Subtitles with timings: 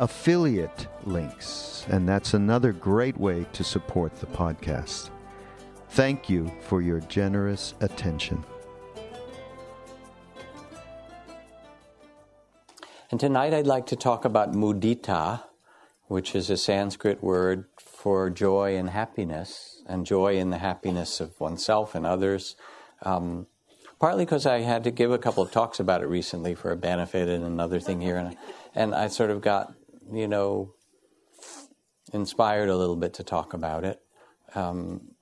[0.00, 5.10] affiliate links, and that's another great way to support the podcast.
[5.90, 8.42] Thank you for your generous attention.
[13.10, 15.42] And tonight I'd like to talk about mudita,
[16.06, 21.38] which is a Sanskrit word for joy and happiness, and joy in the happiness of
[21.38, 22.56] oneself and others.
[23.02, 23.48] Um,
[23.98, 26.76] partly because I had to give a couple of talks about it recently for a
[26.76, 28.36] benefit and another thing here, and,
[28.74, 29.74] and I sort of got
[30.12, 30.74] you know,
[32.12, 34.00] inspired a little bit to talk about it.
[34.54, 35.12] Um,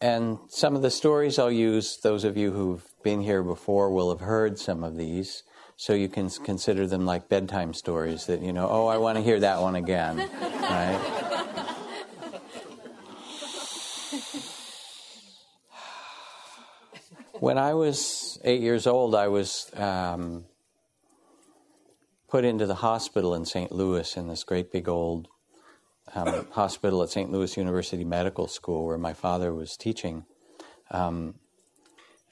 [0.00, 4.10] and some of the stories I'll use, those of you who've been here before will
[4.10, 5.44] have heard some of these.
[5.76, 9.24] So you can consider them like bedtime stories that, you know, oh, I want to
[9.24, 10.98] hear that one again, right?
[17.40, 20.44] when I was eight years old, I was um,
[22.34, 23.70] put into the hospital in St.
[23.70, 25.28] Louis in this great big old
[26.16, 27.30] um, hospital at St.
[27.30, 30.24] Louis University Medical School where my father was teaching
[30.90, 31.36] um,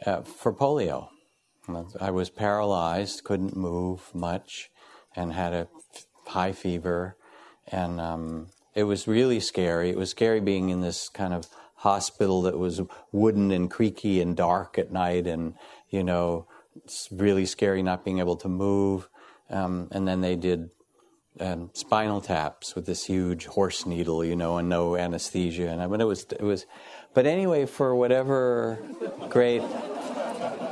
[0.04, 1.06] uh, for polio.
[2.00, 4.72] I was paralyzed, couldn't move much,
[5.14, 5.68] and had a
[6.26, 7.16] high fever.
[7.68, 9.90] And um, it was really scary.
[9.90, 11.46] It was scary being in this kind of
[11.76, 12.80] hospital that was
[13.12, 15.54] wooden and creaky and dark at night, and,
[15.90, 16.48] you know,
[16.84, 19.08] it's really scary not being able to move.
[19.52, 20.70] Um, and then they did
[21.38, 25.68] um, spinal taps with this huge horse needle, you know, and no anesthesia.
[25.68, 26.66] And I mean, it was it was,
[27.14, 28.78] but anyway, for whatever
[29.28, 29.62] great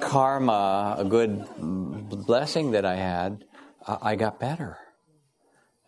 [0.01, 3.45] karma, a good blessing that I had,
[3.87, 4.79] I got better.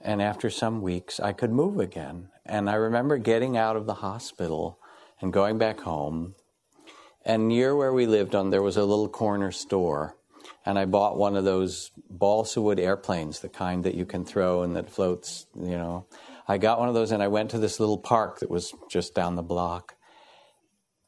[0.01, 2.29] And after some weeks, I could move again.
[2.45, 4.79] And I remember getting out of the hospital
[5.21, 6.35] and going back home.
[7.25, 10.17] And near where we lived on, there was a little corner store
[10.65, 11.91] and I bought one of those
[12.23, 16.07] balsa wood airplanes, the kind that you can throw and that floats, you know.
[16.47, 19.13] I got one of those and I went to this little park that was just
[19.13, 19.97] down the block.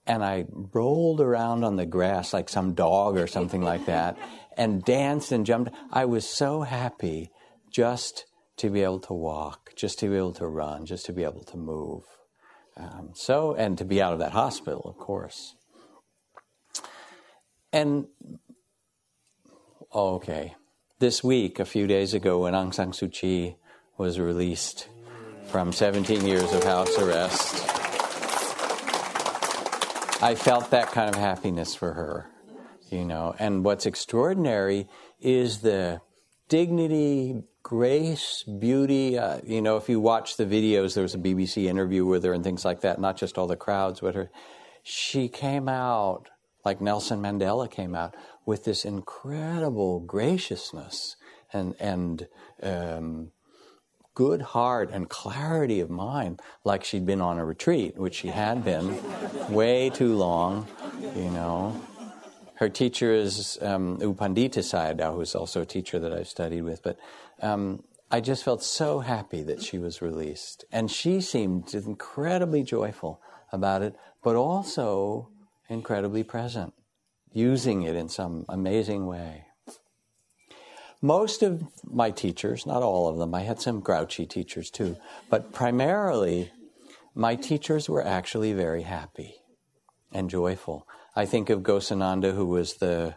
[0.08, 4.18] And I rolled around on the grass like some dog or something like that
[4.56, 5.70] and danced and jumped.
[5.92, 7.30] I was so happy
[7.70, 8.26] just
[8.56, 11.44] to be able to walk, just to be able to run, just to be able
[11.44, 12.02] to move.
[12.76, 15.54] Um, so, and to be out of that hospital, of course.
[17.72, 18.08] And
[19.94, 20.56] okay.
[21.04, 23.56] This week, a few days ago, when Aung San Suu Kyi
[23.98, 24.88] was released
[25.48, 27.62] from 17 years of house arrest,
[30.22, 32.30] I felt that kind of happiness for her,
[32.88, 33.34] you know.
[33.38, 34.88] And what's extraordinary
[35.20, 36.00] is the
[36.48, 39.18] dignity, grace, beauty.
[39.18, 42.32] Uh, you know, if you watch the videos, there was a BBC interview with her
[42.32, 44.30] and things like that, not just all the crowds, but her.
[44.82, 46.30] She came out
[46.64, 48.14] like Nelson Mandela came out
[48.46, 51.16] with this incredible graciousness
[51.52, 52.28] and and
[52.62, 53.30] um,
[54.14, 58.64] good heart and clarity of mind, like she'd been on a retreat, which she had
[58.64, 58.96] been
[59.52, 60.66] way too long,
[61.16, 61.80] you know.
[62.56, 66.82] Her teacher is um, U Pandita Sayadaw, who's also a teacher that I've studied with,
[66.82, 66.96] but
[67.42, 70.64] um, I just felt so happy that she was released.
[70.70, 73.20] And she seemed incredibly joyful
[73.50, 75.30] about it, but also
[75.68, 76.74] incredibly present
[77.34, 79.44] using it in some amazing way.
[81.02, 84.96] most of my teachers, not all of them, I had some grouchy teachers too,
[85.28, 86.50] but primarily
[87.14, 89.34] my teachers were actually very happy
[90.12, 90.88] and joyful.
[91.14, 93.16] I think of Ghosananda, who was the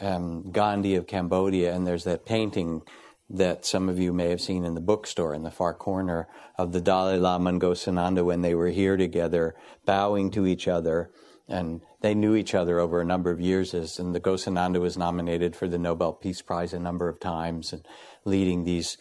[0.00, 2.82] um, Gandhi of Cambodia, and there's that painting
[3.28, 6.72] that some of you may have seen in the bookstore in the far corner of
[6.72, 9.54] the Dalai Lama and Ghosananda when they were here together,
[9.84, 11.10] bowing to each other.
[11.48, 14.96] And they knew each other over a number of years, as, and the Ghosananda was
[14.96, 17.86] nominated for the Nobel Peace Prize a number of times, and
[18.24, 18.98] leading these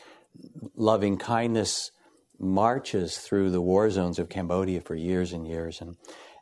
[0.76, 1.92] loving kindness
[2.38, 5.82] marches through the war zones of Cambodia for years and years.
[5.82, 5.96] And,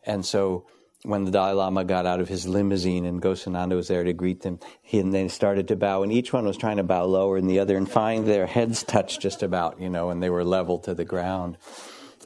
[0.03, 0.65] and so
[1.03, 4.41] when the Dalai Lama got out of his limousine and Ghosananda was there to greet
[4.41, 7.39] them, he and they started to bow, and each one was trying to bow lower
[7.39, 10.43] than the other, and finally their heads touched just about, you know, and they were
[10.43, 11.57] level to the ground.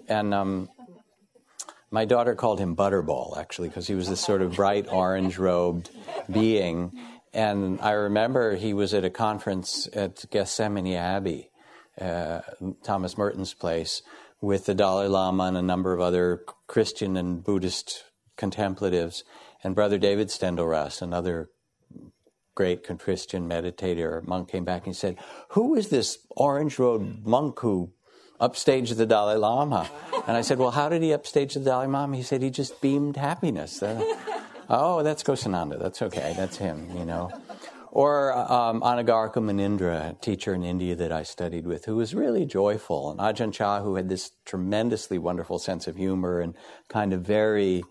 [0.08, 0.70] And um,
[1.92, 5.90] my daughter called him Butterball, actually, because he was this sort of bright orange robed
[6.32, 6.92] being.
[7.34, 11.50] And I remember he was at a conference at Gethsemani Abbey,
[12.00, 12.42] uh,
[12.84, 14.02] Thomas Merton's place,
[14.42, 18.04] with the Dalai Lama and a number of other Christian and Buddhist
[18.36, 19.24] contemplatives,
[19.64, 21.50] and Brother David Steindl-Rast, another
[22.54, 25.18] great Christian meditator monk, came back and said,
[25.50, 27.92] "Who is this orange robed monk who
[28.40, 29.90] upstaged the Dalai Lama?"
[30.28, 32.82] And I said, "Well, how did he upstage the Dalai Lama?" He said he just
[32.82, 33.82] beamed happiness.
[33.82, 34.02] Uh,
[34.70, 35.80] oh, that's Ghosananda.
[35.80, 36.34] That's okay.
[36.36, 36.90] That's him.
[36.98, 37.32] You know.
[37.92, 42.46] Or um, Anagarika Munindra, a teacher in India that I studied with, who was really
[42.46, 46.54] joyful, and Ajahn Chah, who had this tremendously wonderful sense of humor and
[46.90, 47.84] kind of very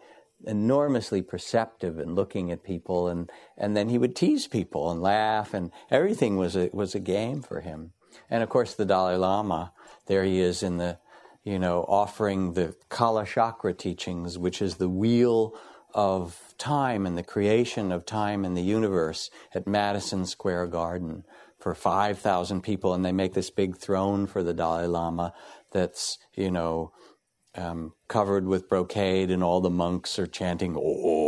[0.45, 5.55] enormously perceptive and looking at people and and then he would tease people and laugh
[5.55, 7.93] and everything was a was a game for him
[8.29, 9.73] and of course the Dalai Lama
[10.07, 10.99] there he is in the
[11.45, 15.55] you know offering the Kala Chakra teachings which is the wheel
[15.95, 21.25] of time and the creation of time in the universe at Madison Square Garden
[21.59, 22.93] for 5,000 people.
[22.93, 25.33] And they make this big throne for the Dalai Lama
[25.73, 26.93] that's you know
[27.57, 31.26] um, covered with brocade, and all the monks are chanting, oh,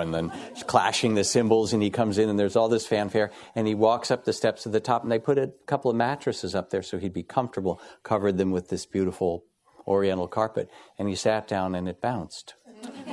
[0.00, 0.32] and then
[0.66, 4.10] clashing the cymbals, and he comes in, and there's all this fanfare, and he walks
[4.10, 6.82] up the steps to the top, and they put a couple of mattresses up there
[6.82, 9.44] so he'd be comfortable, covered them with this beautiful
[9.86, 12.54] oriental carpet, and he sat down, and it bounced.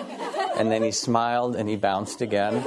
[0.57, 2.63] and then he smiled, and he bounced again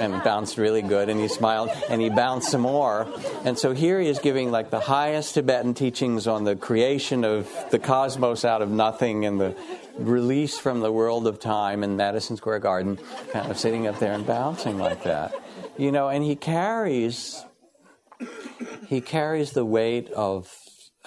[0.00, 1.08] and bounced really good.
[1.08, 3.06] And he smiled and he bounced some more.
[3.44, 7.50] And so here he is giving like the highest Tibetan teachings on the creation of
[7.70, 9.56] the cosmos out of nothing and the
[9.98, 12.98] release from the world of time in Madison Square Garden,
[13.32, 15.34] kind of sitting up there and bouncing like that.
[15.76, 17.44] You know, and he carries
[18.86, 20.52] he carries the weight of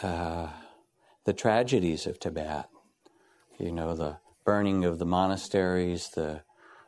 [0.01, 0.47] uh,
[1.25, 2.69] the tragedies of Tibet.
[3.57, 6.41] You know, the burning of the monasteries, the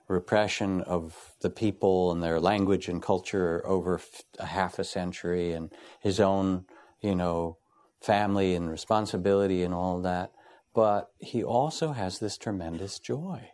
[0.07, 3.99] repression of the people and their language and culture over
[4.39, 6.65] a half a century and his own,
[7.01, 7.57] you know,
[8.01, 10.31] family and responsibility and all that.
[10.73, 13.51] But he also has this tremendous joy.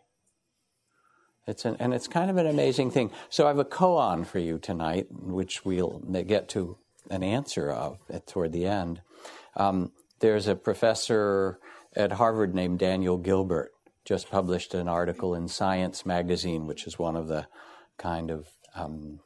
[1.46, 3.10] It's an, and it's kind of an amazing thing.
[3.28, 6.78] So I have a koan for you tonight, which we'll get to
[7.10, 9.02] an answer of toward the end.
[9.56, 11.58] Um, there's a professor
[11.96, 13.72] at Harvard named Daniel Gilbert,
[14.04, 17.46] just published an article in Science magazine, which is one of the
[17.98, 19.20] kind of, um,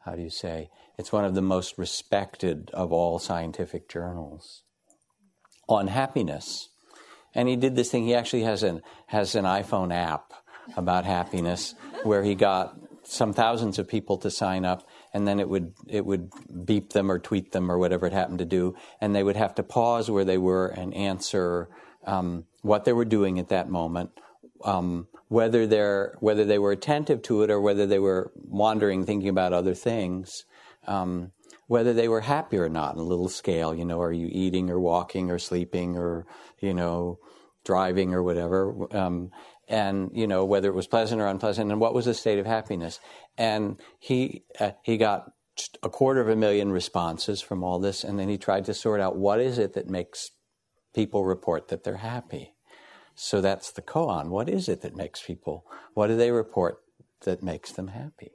[0.00, 4.62] how do you say, it's one of the most respected of all scientific journals
[5.68, 6.68] on happiness.
[7.34, 10.32] And he did this thing, he actually has an, has an iPhone app
[10.76, 15.48] about happiness where he got some thousands of people to sign up and then it
[15.48, 16.30] would it would
[16.64, 18.74] beep them or tweet them or whatever it happened to do.
[19.00, 21.68] And they would have to pause where they were and answer
[22.06, 24.10] um, what they were doing at that moment,
[24.64, 29.28] um, whether they're whether they were attentive to it or whether they were wandering, thinking
[29.28, 30.44] about other things,
[30.86, 31.32] um,
[31.68, 33.74] whether they were happy or not on a little scale.
[33.74, 36.26] You know, are you eating or walking or sleeping or
[36.60, 37.18] you know
[37.64, 39.30] driving or whatever, um,
[39.68, 42.46] and you know whether it was pleasant or unpleasant, and what was the state of
[42.46, 42.98] happiness.
[43.36, 45.30] And he uh, he got
[45.82, 49.00] a quarter of a million responses from all this, and then he tried to sort
[49.00, 50.30] out what is it that makes
[50.94, 52.54] people report that they're happy.
[53.14, 54.28] So that's the koan.
[54.28, 56.78] What is it that makes people, what do they report
[57.22, 58.30] that makes them happy?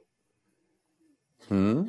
[1.48, 1.84] Hmm?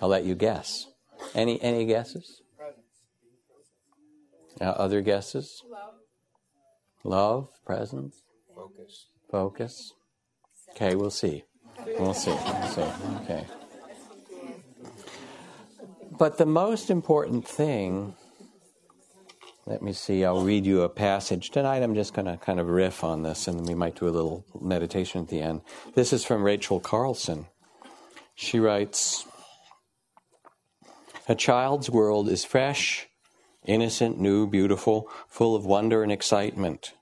[0.00, 0.86] I'll let you guess.
[1.34, 2.42] Any any guesses?
[4.60, 5.62] Uh, other guesses?
[5.70, 5.94] Love.
[7.04, 8.22] Love, presence.
[8.54, 9.06] Focus.
[9.30, 9.92] Focus.
[10.70, 11.44] Okay, we'll see.
[11.98, 12.30] We'll see.
[12.30, 12.86] We'll see.
[13.22, 13.46] Okay.
[16.18, 18.14] But the most important thing
[19.70, 21.50] let me see, I'll read you a passage.
[21.50, 24.08] Tonight I'm just going to kind of riff on this and then we might do
[24.08, 25.60] a little meditation at the end.
[25.94, 27.46] This is from Rachel Carson.
[28.42, 29.26] She writes
[31.28, 33.06] A child's world is fresh,
[33.66, 36.94] innocent, new, beautiful, full of wonder and excitement.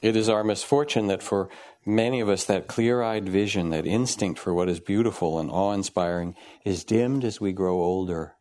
[0.00, 1.50] It is our misfortune that for
[1.84, 5.72] many of us, that clear eyed vision, that instinct for what is beautiful and awe
[5.72, 8.36] inspiring, is dimmed as we grow older.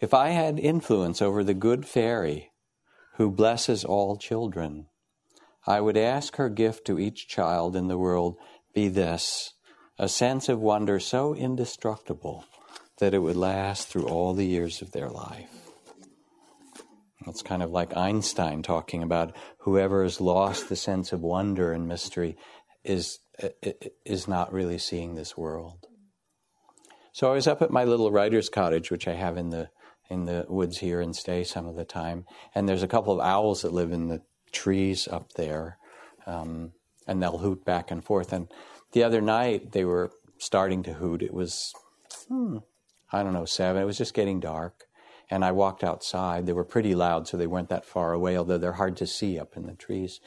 [0.00, 2.52] If I had influence over the good fairy
[3.14, 4.86] who blesses all children,
[5.66, 8.36] I would ask her gift to each child in the world
[8.72, 9.55] be this
[9.98, 12.44] a sense of wonder so indestructible
[12.98, 15.50] that it would last through all the years of their life.
[17.26, 21.88] It's kind of like Einstein talking about whoever has lost the sense of wonder and
[21.88, 22.36] mystery
[22.84, 23.18] is,
[24.04, 25.86] is not really seeing this world.
[27.12, 29.70] So I was up at my little writer's cottage, which I have in the,
[30.08, 32.26] in the woods here and stay some of the time.
[32.54, 34.22] And there's a couple of owls that live in the
[34.52, 35.78] trees up there.
[36.26, 36.72] Um,
[37.06, 38.32] and they'll hoot back and forth.
[38.32, 38.48] And
[38.92, 41.22] the other night they were starting to hoot.
[41.22, 41.72] It was,
[42.28, 42.58] hmm,
[43.12, 43.82] I don't know, seven.
[43.82, 44.84] It was just getting dark.
[45.28, 46.46] And I walked outside.
[46.46, 49.38] They were pretty loud, so they weren't that far away, although they're hard to see
[49.38, 50.20] up in the trees.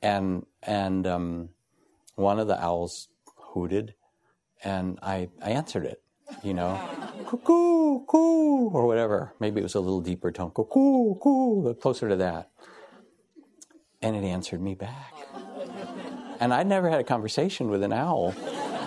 [0.00, 1.50] And and um,
[2.14, 3.08] one of the owls
[3.52, 3.94] hooted,
[4.64, 6.02] and I, I answered it,
[6.42, 6.80] you know,
[7.26, 9.34] cuckoo, coo, or whatever.
[9.38, 12.50] Maybe it was a little deeper tone, cuckoo, coo, closer to that.
[14.00, 15.12] And it answered me back.
[16.40, 18.34] And I'd never had a conversation with an owl.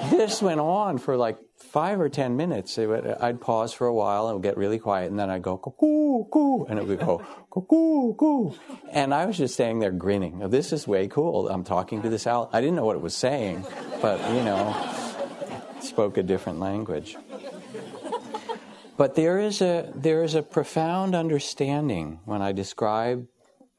[0.10, 2.77] This went on for like five or ten minutes.
[2.77, 5.41] Would, I'd pause for a while and it would get really quiet, and then I'd
[5.41, 8.55] go cuckoo, coo, and it would go cuckoo, coo.
[8.91, 10.39] And I was just standing there grinning.
[10.50, 11.50] This is way cool.
[11.50, 12.50] I'm talking to this owl.
[12.51, 13.65] I didn't know what it was saying,
[14.01, 14.75] but you know,
[15.81, 17.15] spoke a different language.
[18.98, 23.27] But there is a there is a profound understanding when I describe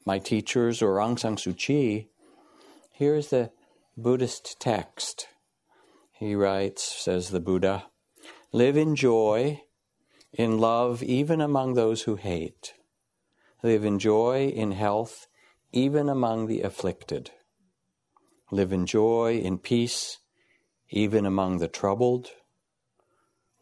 [0.05, 2.09] my teachers or Aung San Suu Kyi.
[2.91, 3.51] Here's the
[3.95, 5.27] Buddhist text.
[6.13, 7.85] He writes, says the Buddha,
[8.51, 9.61] live in joy,
[10.31, 12.73] in love, even among those who hate.
[13.61, 15.27] Live in joy, in health,
[15.71, 17.29] even among the afflicted.
[18.49, 20.17] Live in joy, in peace,
[20.89, 22.29] even among the troubled.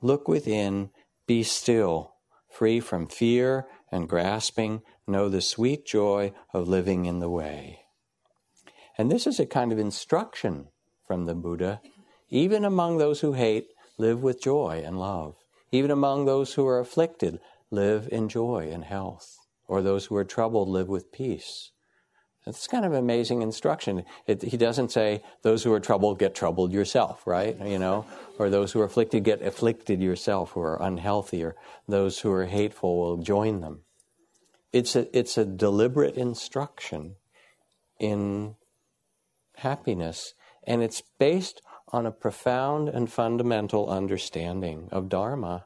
[0.01, 0.91] Look within,
[1.27, 2.15] be still,
[2.50, 7.81] free from fear and grasping, know the sweet joy of living in the way.
[9.01, 10.67] And this is a kind of instruction
[11.08, 11.81] from the Buddha.
[12.29, 15.38] Even among those who hate, live with joy and love.
[15.72, 17.39] Even among those who are afflicted,
[17.72, 19.39] live in joy and health.
[19.67, 21.72] Or those who are troubled, live with peace.
[22.46, 24.05] It's kind of amazing instruction.
[24.27, 27.58] It, he doesn't say those who are troubled get troubled yourself, right?
[27.60, 28.05] You know,
[28.38, 31.55] or those who are afflicted get afflicted yourself, who are unhealthy, or
[31.88, 33.81] those who are hateful will join them.
[34.72, 37.15] It's a, it's a deliberate instruction
[38.00, 38.58] in
[39.62, 40.34] happiness.
[40.65, 45.65] And it's based on a profound and fundamental understanding of Dharma,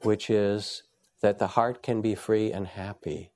[0.00, 0.82] which is
[1.22, 3.32] that the heart can be free and happy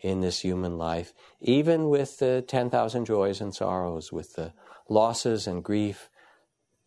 [0.00, 4.52] in this human life, even with the 10,000 joys and sorrows, with the
[4.88, 6.10] losses and grief,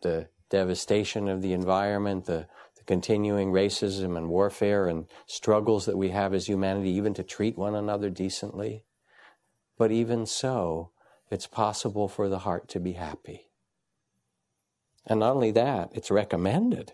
[0.02, 2.48] the devastation of the environment, the,
[2.78, 7.58] the, continuing racism and warfare and struggles that we have as humanity, even to treat
[7.58, 8.84] one another decently.
[9.78, 10.92] But even so,
[11.30, 13.48] it's possible for the heart to be happy.
[15.06, 16.94] And not only that, it's recommended.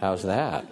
[0.00, 0.66] How's that?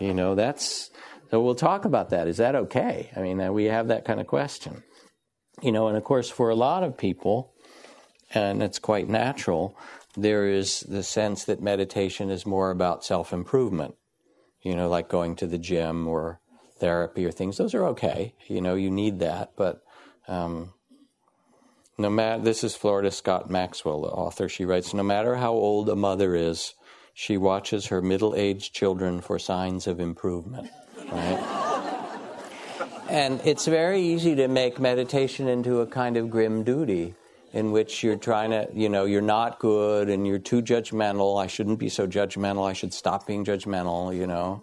[0.00, 0.90] You know, that's,
[1.30, 2.28] so we'll talk about that.
[2.28, 3.10] Is that okay?
[3.16, 4.82] I mean, uh, we have that kind of question.
[5.62, 7.52] You know, and of course, for a lot of people,
[8.34, 9.76] and it's quite natural,
[10.16, 13.94] there is the sense that meditation is more about self improvement.
[14.62, 16.40] You know, like going to the gym or
[16.78, 17.56] therapy or things.
[17.56, 18.34] Those are okay.
[18.48, 19.52] You know, you need that.
[19.56, 19.82] But
[20.28, 20.72] um,
[21.98, 24.48] no matter, this is Florida Scott Maxwell, the author.
[24.48, 26.74] She writes, no matter how old a mother is,
[27.14, 30.70] she watches her middle-aged children for signs of improvement.
[31.10, 31.62] Right?
[33.08, 37.14] and it's very easy to make meditation into a kind of grim duty
[37.52, 41.42] in which you're trying to, you know, you're not good and you're too judgmental.
[41.42, 42.68] I shouldn't be so judgmental.
[42.68, 44.62] I should stop being judgmental, you know.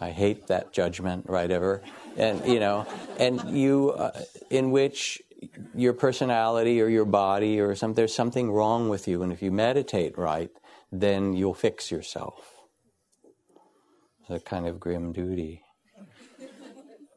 [0.00, 1.50] I hate that judgment, right?
[1.50, 1.82] Ever.
[2.16, 2.86] And, you know,
[3.18, 4.10] and you, uh,
[4.50, 5.22] in which
[5.74, 9.22] your personality or your body or some, there's something wrong with you.
[9.22, 10.50] And if you meditate right,
[10.90, 12.54] then you'll fix yourself.
[14.22, 15.62] It's a kind of grim duty.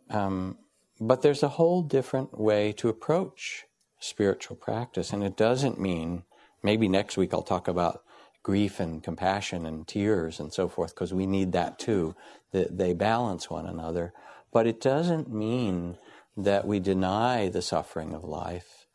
[0.09, 0.57] Um,
[0.99, 3.65] but there's a whole different way to approach
[3.99, 5.13] spiritual practice.
[5.13, 6.23] And it doesn't mean,
[6.61, 8.03] maybe next week I'll talk about
[8.43, 12.15] grief and compassion and tears and so forth, because we need that too.
[12.51, 14.13] That they balance one another.
[14.51, 15.97] But it doesn't mean
[16.43, 18.87] that we deny the suffering of life.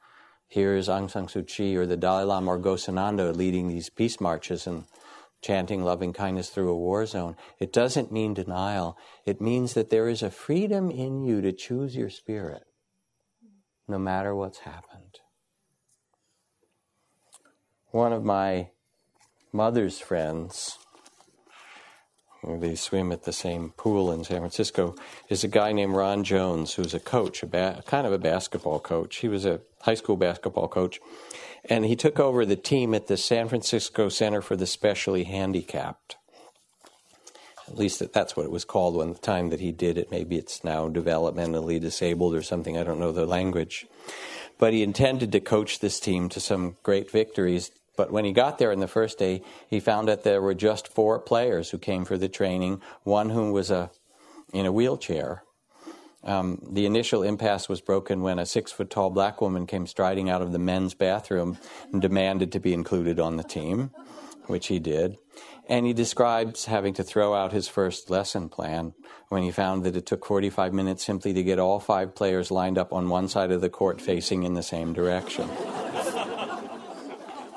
[0.48, 4.20] Here is Aung San Suu Kyi or the Dalai Lama or Ghosananda leading these peace
[4.20, 4.84] marches and
[5.42, 7.36] chanting loving kindness through a war zone.
[7.58, 8.96] It doesn't mean denial.
[9.26, 12.62] It means that there is a freedom in you to choose your spirit,
[13.86, 15.20] no matter what's happened.
[17.90, 18.70] One of my
[19.52, 20.78] mother's friends,
[22.60, 24.94] they swim at the same pool in San Francisco,
[25.28, 28.80] is a guy named Ron Jones, who's a coach, a ba- kind of a basketball
[28.80, 29.16] coach.
[29.16, 31.00] He was a high school basketball coach,
[31.64, 36.16] and he took over the team at the San Francisco Center for the Specially Handicapped.
[37.66, 40.10] At least that's what it was called when the time that he did it.
[40.10, 42.76] Maybe it's now developmentally disabled or something.
[42.76, 43.86] I don't know the language.
[44.58, 48.58] But he intended to coach this team to some great victories but when he got
[48.58, 52.04] there in the first day, he found that there were just four players who came
[52.04, 53.90] for the training, one who was a,
[54.52, 55.44] in a wheelchair.
[56.24, 60.30] Um, the initial impasse was broken when a six foot tall black woman came striding
[60.30, 61.58] out of the men's bathroom
[61.92, 63.90] and demanded to be included on the team,
[64.46, 65.18] which he did.
[65.68, 68.94] And he describes having to throw out his first lesson plan
[69.28, 72.78] when he found that it took 45 minutes simply to get all five players lined
[72.78, 75.48] up on one side of the court facing in the same direction.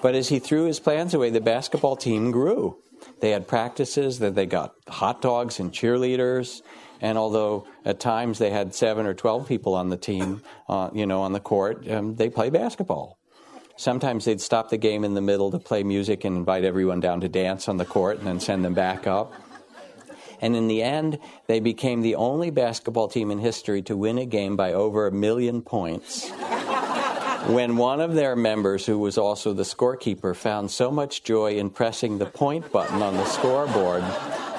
[0.02, 2.78] But as he threw his plans away, the basketball team grew.
[3.20, 6.62] They had practices, that they got hot dogs and cheerleaders.
[7.02, 11.06] And although at times they had seven or 12 people on the team, uh, you
[11.06, 13.18] know, on the court, um, they play basketball.
[13.76, 17.22] Sometimes they'd stop the game in the middle to play music and invite everyone down
[17.22, 19.34] to dance on the court and then send them back up.
[20.42, 24.26] And in the end, they became the only basketball team in history to win a
[24.26, 26.32] game by over a million points
[27.48, 31.70] when one of their members, who was also the scorekeeper, found so much joy in
[31.70, 34.02] pressing the point button on the scoreboard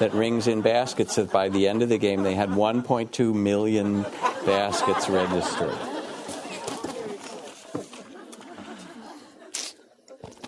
[0.01, 4.03] that rings in baskets that by the end of the game they had 1.2 million
[4.47, 5.77] baskets registered.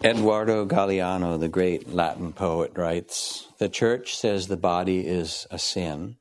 [0.02, 6.16] Eduardo Galeano, the great Latin poet, writes The church says the body is a sin.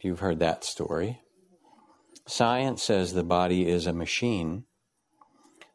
[0.00, 1.20] You've heard that story.
[2.28, 4.66] Science says the body is a machine.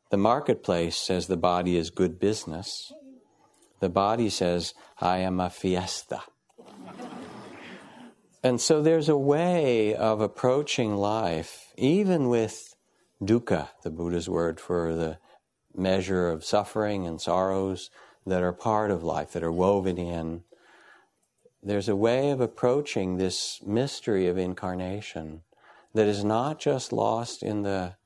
[0.09, 2.93] The marketplace says the body is good business.
[3.81, 6.21] The body says, I am a fiesta.
[8.41, 12.75] and so there's a way of approaching life, even with
[13.21, 15.17] dukkha, the Buddha's word for the
[15.75, 17.89] measure of suffering and sorrows
[18.25, 20.43] that are part of life, that are woven in.
[21.61, 25.41] There's a way of approaching this mystery of incarnation
[25.93, 27.96] that is not just lost in the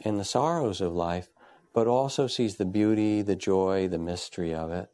[0.00, 1.28] in the sorrows of life,
[1.72, 4.90] but also sees the beauty, the joy, the mystery of it.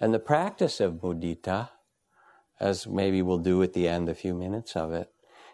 [0.00, 1.70] And the practice of mudita,
[2.58, 5.10] as maybe we'll do at the end a few minutes of it,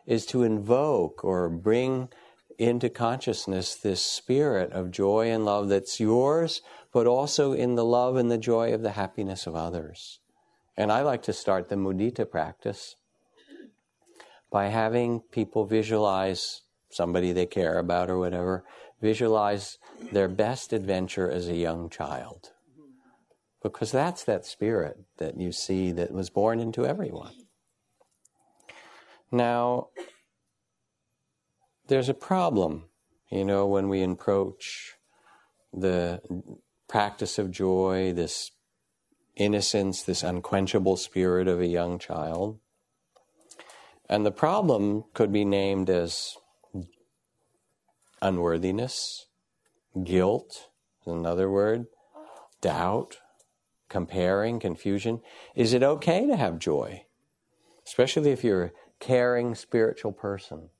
[0.06, 2.08] is to invoke or bring
[2.58, 8.16] into consciousness this spirit of joy and love that's yours, but also in the love
[8.16, 10.20] and the joy of the happiness of others.
[10.76, 12.96] And I like to start the mudita practice
[14.50, 18.64] by having people visualize somebody they care about or whatever,
[19.00, 19.78] visualize
[20.12, 22.52] their best adventure as a young child.
[23.62, 27.32] Because that's that spirit that you see that was born into everyone.
[29.32, 29.88] Now,
[31.88, 32.84] there's a problem,
[33.30, 34.94] you know, when we approach
[35.72, 36.20] the
[36.88, 38.52] practice of joy, this
[39.34, 42.58] innocence, this unquenchable spirit of a young child.
[44.08, 46.36] And the problem could be named as
[48.22, 49.26] unworthiness,
[50.04, 50.68] guilt,
[51.04, 51.86] another word,
[52.60, 53.18] doubt,
[53.88, 55.20] comparing, confusion.
[55.54, 57.04] Is it okay to have joy?
[57.86, 60.70] Especially if you're a caring spiritual person.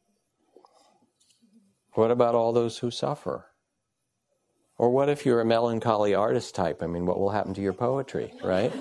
[1.92, 3.46] What about all those who suffer?
[4.78, 6.82] Or what if you're a melancholy artist type?
[6.82, 8.72] I mean, what will happen to your poetry, right?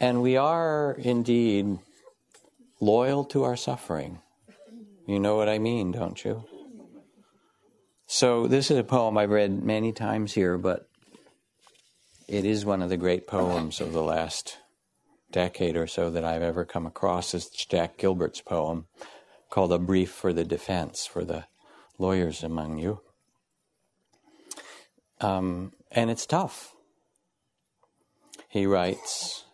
[0.00, 1.78] and we are indeed
[2.80, 4.20] loyal to our suffering.
[5.06, 6.44] You know what I mean, don't you?
[8.06, 10.88] So, this is a poem I've read many times here, but
[12.28, 14.58] it is one of the great poems of the last
[15.30, 17.34] decade or so that I've ever come across.
[17.34, 18.86] It's Jack Gilbert's poem
[19.50, 21.44] called A Brief for the Defense for the
[21.98, 23.00] lawyers among you.
[25.20, 26.74] Um, and it's tough.
[28.48, 29.44] He writes,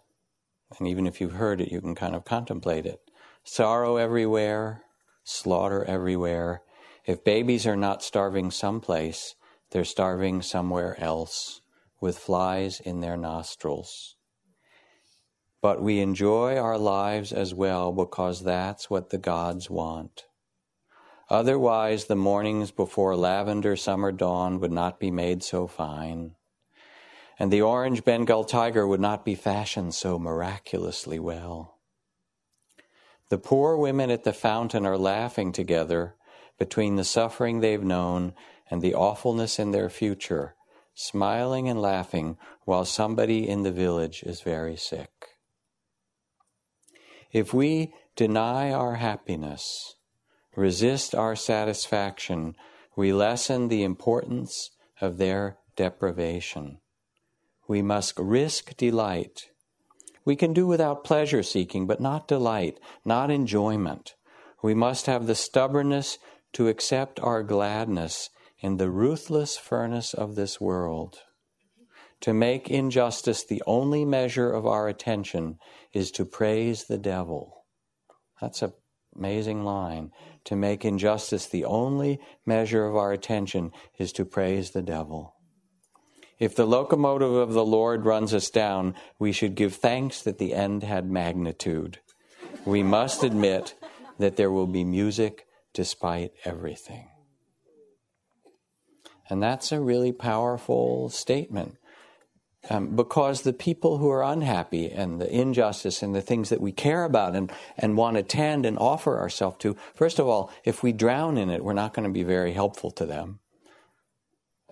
[0.79, 3.01] and even if you've heard it, you can kind of contemplate it
[3.43, 4.83] sorrow everywhere,
[5.25, 6.63] slaughter everywhere.
[7.05, 9.35] If babies are not starving someplace,
[9.71, 11.61] they're starving somewhere else
[12.01, 14.17] with flies in their nostrils.
[15.63, 20.25] But we enjoy our lives as well because that's what the gods want.
[21.29, 26.35] Otherwise, the mornings before lavender summer dawn would not be made so fine.
[27.41, 31.80] and the orange Bengal tiger would not be fashioned so miraculously well.
[33.31, 36.17] The poor women at the fountain are laughing together
[36.59, 38.35] between the suffering they've known
[38.71, 40.55] and the awfulness in their future,
[40.95, 45.11] smiling and laughing while somebody in the village is very sick.
[47.33, 49.95] If we deny our happiness,
[50.57, 52.57] resist our satisfaction,
[52.97, 56.79] we lessen the importance of their deprivation.
[57.69, 59.50] We must risk delight.
[60.31, 64.15] We can do without pleasure seeking, but not delight, not enjoyment.
[64.63, 66.19] We must have the stubbornness
[66.53, 71.19] to accept our gladness in the ruthless furnace of this world.
[72.21, 75.59] To make injustice the only measure of our attention
[75.93, 77.65] is to praise the devil.
[78.41, 78.73] That's an
[79.17, 80.13] amazing line.
[80.45, 85.35] To make injustice the only measure of our attention is to praise the devil.
[86.41, 90.55] If the locomotive of the Lord runs us down, we should give thanks that the
[90.55, 91.99] end had magnitude.
[92.65, 93.75] We must admit
[94.19, 97.09] that there will be music despite everything.
[99.29, 101.77] And that's a really powerful statement.
[102.69, 106.73] Um, because the people who are unhappy and the injustice and the things that we
[106.73, 110.83] care about and, and want to tend and offer ourselves to, first of all, if
[110.83, 113.41] we drown in it, we're not going to be very helpful to them.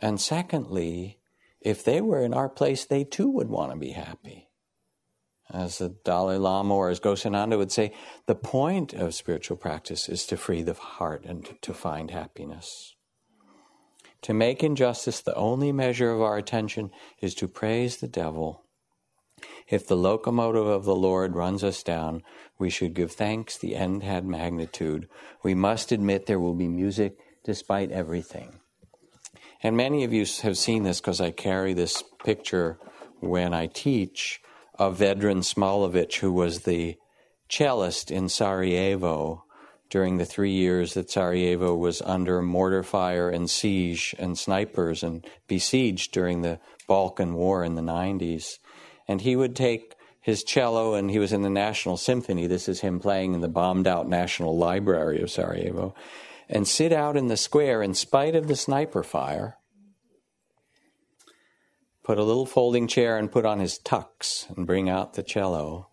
[0.03, 1.18] And secondly,
[1.61, 4.49] if they were in our place, they too would want to be happy.
[5.51, 7.93] As the Dalai Lama or as Ghosananda would say,
[8.27, 12.95] the point of spiritual practice is to free the heart and to find happiness.
[14.23, 16.91] To make injustice the only measure of our attention
[17.21, 18.65] is to praise the devil.
[19.69, 22.23] If the locomotive of the Lord runs us down,
[22.59, 25.09] we should give thanks the end had magnitude.
[25.43, 28.61] We must admit there will be music despite everything.
[29.63, 32.79] And many of you have seen this because I carry this picture
[33.21, 34.41] when I teach
[34.79, 36.97] of Vedran Smailovic, who was the
[37.49, 39.45] cellist in Sarajevo
[39.91, 45.27] during the three years that Sarajevo was under mortar fire and siege and snipers and
[45.49, 48.59] besieged during the Balkan War in the 90s.
[49.09, 52.47] And he would take his cello, and he was in the National Symphony.
[52.47, 55.95] This is him playing in the bombed out National Library of Sarajevo,
[56.49, 59.57] and sit out in the square in spite of the sniper fire.
[62.03, 65.89] Put a little folding chair and put on his tux and bring out the cello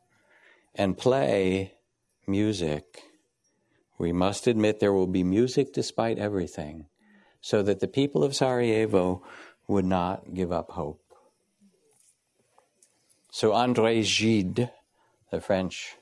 [0.74, 1.74] and play
[2.26, 3.04] music
[3.98, 6.88] we must admit there will be music despite everything,
[7.42, 9.24] so that the people of Sarajevo
[9.68, 11.02] would not give up hope.
[13.32, 14.72] So André Gide,
[15.32, 15.96] the French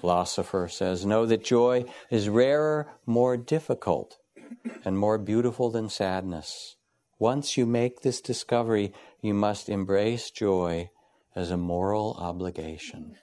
[0.00, 4.18] philosopher, says, Know that joy is rarer, more difficult,
[4.84, 6.76] and more beautiful than sadness.
[7.18, 10.88] Once you make this discovery, you must embrace joy
[11.34, 13.16] as a moral obligation.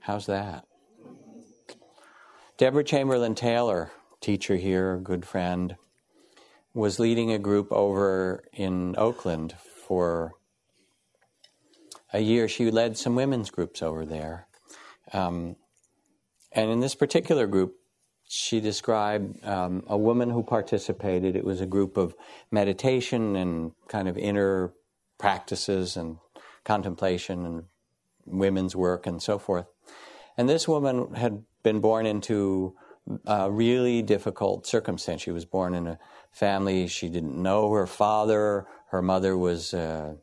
[0.00, 0.64] How's that?
[2.58, 3.90] Deborah Chamberlain Taylor,
[4.20, 5.76] teacher here, good friend,
[6.74, 9.54] was leading a group over in Oakland
[9.86, 10.32] for
[12.12, 12.48] a year.
[12.48, 14.46] She led some women's groups over there.
[15.12, 15.56] Um,
[16.54, 17.76] and in this particular group,
[18.28, 21.36] she described um, a woman who participated.
[21.36, 22.14] It was a group of
[22.50, 24.72] meditation and kind of inner
[25.18, 26.16] practices and
[26.64, 27.64] contemplation and
[28.24, 29.66] women's work and so forth.
[30.36, 32.74] And this woman had been born into
[33.26, 35.22] a really difficult circumstance.
[35.22, 35.98] She was born in a
[36.30, 38.66] family she didn't know her father.
[38.88, 40.14] Her mother was uh,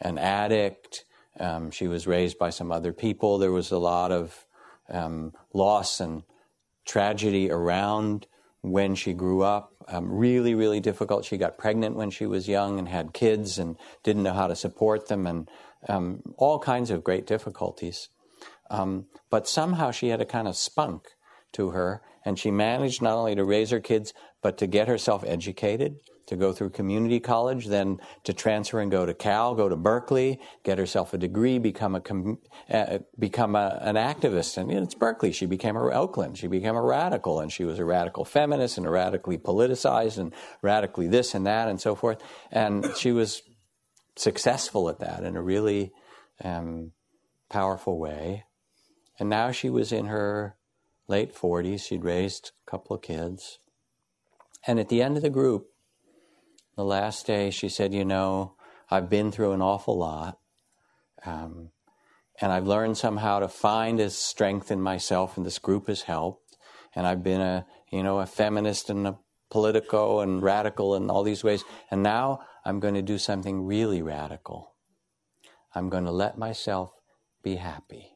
[0.00, 1.04] an addict.
[1.38, 3.38] Um, she was raised by some other people.
[3.38, 4.45] There was a lot of
[4.90, 6.22] um, loss and
[6.86, 8.26] tragedy around
[8.62, 9.72] when she grew up.
[9.88, 11.24] Um, really, really difficult.
[11.24, 14.56] She got pregnant when she was young and had kids and didn't know how to
[14.56, 15.48] support them, and
[15.88, 18.08] um, all kinds of great difficulties.
[18.70, 21.02] Um, but somehow she had a kind of spunk
[21.52, 25.22] to her, and she managed not only to raise her kids, but to get herself
[25.24, 29.76] educated, to go through community college, then to transfer and go to Cal, go to
[29.76, 32.02] Berkeley, get herself a degree, become a
[32.74, 34.56] uh, become a, an activist.
[34.56, 35.32] And it's Berkeley.
[35.32, 36.36] She became a Oakland.
[36.38, 40.32] She became a radical, and she was a radical feminist and a radically politicized and
[40.62, 42.20] radically this and that and so forth.
[42.50, 43.42] And she was
[44.16, 45.92] successful at that in a really
[46.42, 46.92] um,
[47.48, 48.44] powerful way.
[49.18, 50.56] And now she was in her
[51.08, 51.86] late 40s.
[51.86, 53.58] She'd raised a couple of kids.
[54.66, 55.68] And at the end of the group,
[56.76, 58.54] the last day, she said, You know,
[58.90, 60.38] I've been through an awful lot.
[61.24, 61.70] Um,
[62.40, 66.56] and I've learned somehow to find a strength in myself, and this group has helped.
[66.94, 69.18] And I've been a, you know, a feminist and a
[69.50, 71.64] politico and radical in all these ways.
[71.90, 74.74] And now I'm going to do something really radical.
[75.74, 76.92] I'm going to let myself
[77.42, 78.12] be happy.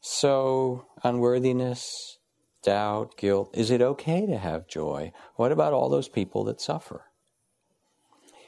[0.00, 2.19] So, unworthiness,
[2.62, 5.12] doubt, guilt, is it okay to have joy?
[5.36, 7.06] What about all those people that suffer?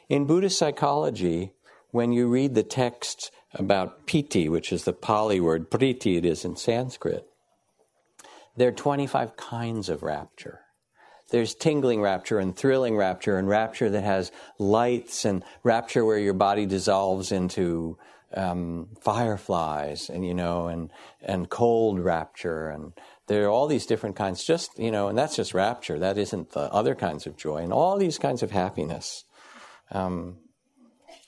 [0.08, 1.52] In Buddhist psychology,
[1.90, 6.44] when you read the text about piti, which is the Pali word, priti it is
[6.44, 7.26] in Sanskrit,
[8.56, 10.60] there are 25 kinds of rapture.
[11.30, 16.34] There's tingling rapture and thrilling rapture and rapture that has lights and rapture where your
[16.34, 17.96] body dissolves into
[18.34, 22.92] um, fireflies and you know and and cold rapture and
[23.26, 25.98] there are all these different kinds just you know and that's just rapture.
[25.98, 27.58] That isn't the other kinds of joy.
[27.58, 29.24] And all these kinds of happiness.
[29.90, 30.38] Um,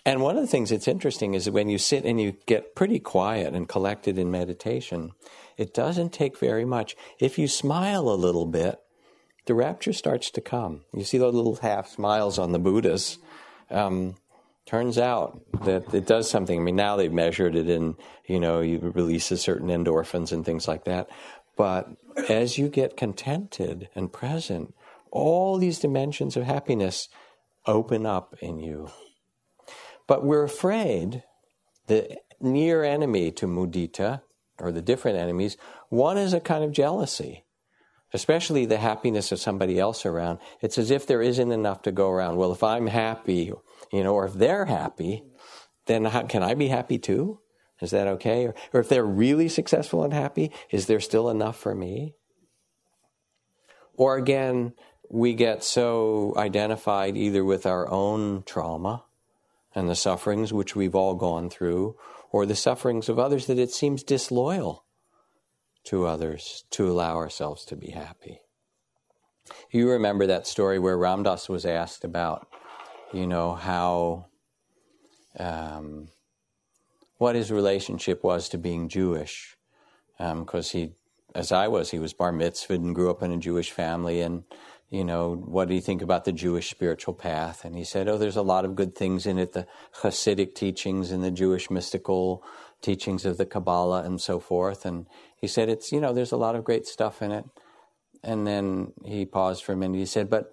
[0.07, 2.75] and one of the things that's interesting is that when you sit and you get
[2.75, 5.13] pretty quiet and collected in meditation
[5.57, 6.97] it doesn't take very much.
[7.21, 8.81] If you smile a little bit
[9.47, 10.83] the rapture starts to come.
[10.93, 13.19] You see those little half smiles on the buddhas?
[13.71, 14.15] Um,
[14.67, 16.59] turns out that it does something.
[16.59, 20.67] I mean, now they've measured it in, you know, you releases certain endorphins and things
[20.67, 21.11] like that.
[21.57, 21.89] But
[22.29, 24.75] as you get contented and present,
[25.11, 27.09] all these dimensions of happiness
[27.67, 28.91] open up in you.
[30.07, 31.23] But we're afraid
[31.87, 34.23] the near enemy to mudita,
[34.59, 35.57] or the different enemies,
[35.89, 37.45] one is a kind of jealousy
[38.15, 40.39] especially the happiness of somebody else around.
[40.63, 42.37] It's as if there isn't enough to go around.
[42.37, 43.53] Well, if I'm happy,
[43.93, 45.25] you know, or if they're happy,
[45.87, 47.41] then how, can I be happy too?
[47.85, 48.47] Is that okay?
[48.47, 52.17] Or, or if they're really successful and happy, is there still enough for me?
[53.97, 54.73] Or again,
[55.09, 59.05] we get so identified either with our own trauma
[59.75, 61.97] and the sufferings which we've all gone through,
[62.31, 64.85] or the sufferings of others that it seems disloyal
[65.85, 68.41] to others to allow ourselves to be happy.
[69.71, 72.49] You remember that story where Ram Dass was asked about,
[73.13, 74.27] you know, how,
[75.39, 76.09] um,
[77.19, 79.57] what his relationship was to being Jewish.
[80.19, 80.93] Because um, he,
[81.35, 84.21] as I was, he was bar mitzvahed and grew up in a Jewish family.
[84.21, 84.45] And,
[84.91, 87.65] you know, what do you think about the Jewish spiritual path?
[87.65, 89.67] And he said, oh, there's a lot of good things in it the
[90.03, 92.45] Hasidic teachings and the Jewish mystical
[92.85, 94.85] teachings of the Kabbalah and so forth.
[94.85, 95.07] And
[95.41, 97.45] he said, It's, you know, there's a lot of great stuff in it.
[98.23, 99.99] And then he paused for a minute.
[99.99, 100.53] He said, But,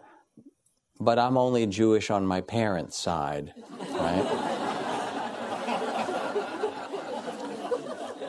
[1.00, 3.54] but I'm only Jewish on my parents' side,
[3.91, 4.58] right?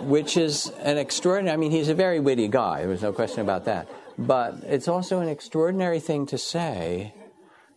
[0.03, 3.65] Which is an extraordinary, I mean, he's a very witty guy, there's no question about
[3.67, 3.89] that.
[4.19, 7.15] But it's also an extraordinary thing to say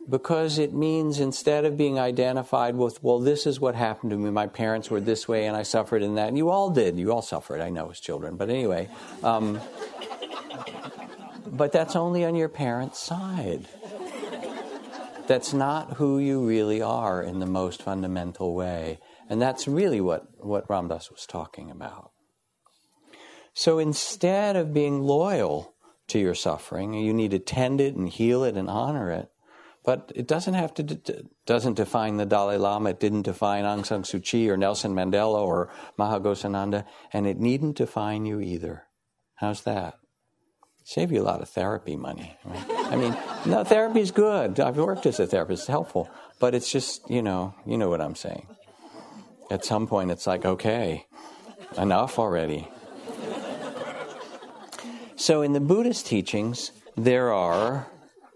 [0.09, 4.29] because it means instead of being identified with, well, this is what happened to me,
[4.29, 7.11] my parents were this way and I suffered in that, and you all did, you
[7.11, 8.87] all suffered, I know as children, but anyway.
[9.23, 9.59] Um,
[11.47, 13.67] but that's only on your parents' side.
[15.27, 18.99] That's not who you really are in the most fundamental way.
[19.27, 22.11] And that's really what, what Ram Dass was talking about.
[23.55, 25.73] So instead of being loyal
[26.09, 29.31] to your suffering, you need to tend it and heal it and honor it
[29.85, 32.89] but it doesn't have to doesn't define the Dalai Lama.
[32.89, 37.77] It didn't define Aung San Suu Kyi or Nelson Mandela or Maha and it needn't
[37.77, 38.85] define you either.
[39.35, 39.99] How's that?
[40.83, 42.37] Save you a lot of therapy money.
[42.45, 43.15] I mean,
[43.45, 44.59] no, therapy is good.
[44.59, 46.09] I've worked as a therapist; it's helpful.
[46.39, 48.47] But it's just you know, you know what I'm saying.
[49.49, 51.05] At some point, it's like, okay,
[51.77, 52.67] enough already.
[55.17, 57.87] So, in the Buddhist teachings, there are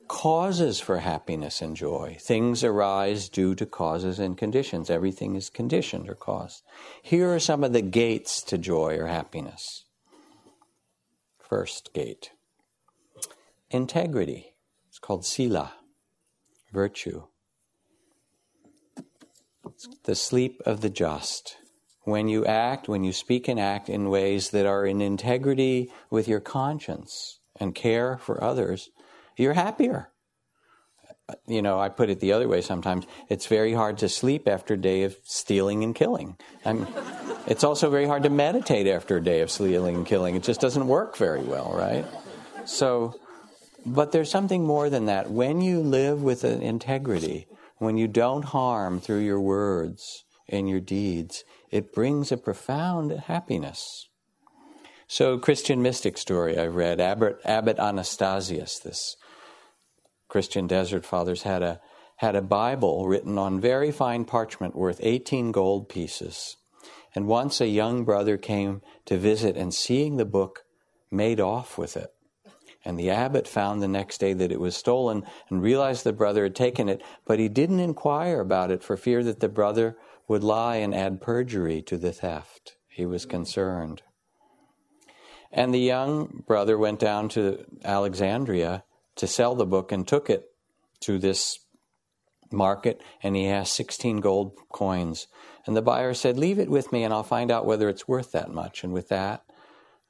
[0.08, 2.18] causes for happiness and joy.
[2.20, 4.90] Things arise due to causes and conditions.
[4.90, 6.64] Everything is conditioned or caused.
[7.02, 9.86] Here are some of the gates to joy or happiness.
[11.38, 12.32] First gate
[13.70, 14.54] integrity.
[14.88, 15.74] It's called sila,
[16.72, 17.24] virtue.
[19.66, 21.58] It's the sleep of the just.
[22.10, 26.28] When you act, when you speak and act in ways that are in integrity with
[26.28, 28.90] your conscience and care for others,
[29.38, 30.10] you're happier.
[31.46, 33.06] You know, I put it the other way sometimes.
[33.30, 36.36] It's very hard to sleep after a day of stealing and killing.
[36.66, 36.88] I'm,
[37.46, 40.36] it's also very hard to meditate after a day of stealing and killing.
[40.36, 42.06] It just doesn't work very well, right?
[42.66, 43.20] So,
[43.86, 45.30] but there's something more than that.
[45.30, 51.44] When you live with integrity, when you don't harm through your words and your deeds,
[51.72, 54.08] it brings a profound happiness.
[55.08, 59.16] So, Christian mystic story I read, Abbot, Abbot Anastasius, this
[60.28, 61.82] Christian Desert Fathers had a
[62.18, 66.58] had a Bible written on very fine parchment worth 18 gold pieces.
[67.16, 70.66] And once a young brother came to visit and seeing the book
[71.10, 72.14] made off with it.
[72.84, 76.44] And the abbot found the next day that it was stolen and realized the brother
[76.44, 79.98] had taken it, but he didn't inquire about it for fear that the brother
[80.30, 82.78] would lie and add perjury to the theft.
[82.88, 84.04] He was concerned.
[85.52, 88.84] And the young brother went down to Alexandria
[89.16, 90.46] to sell the book and took it
[91.02, 91.60] to this
[92.52, 95.28] market and he asked 16 gold coins.
[95.66, 98.32] And the buyer said, Leave it with me and I'll find out whether it's worth
[98.32, 98.84] that much.
[98.84, 99.44] And with that,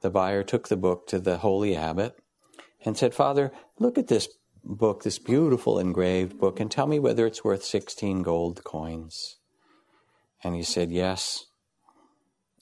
[0.01, 2.17] the buyer took the book to the holy abbot
[2.83, 4.27] and said, Father, look at this
[4.63, 9.38] book, this beautiful engraved book, and tell me whether it's worth 16 gold coins.
[10.43, 11.45] And he said, Yes.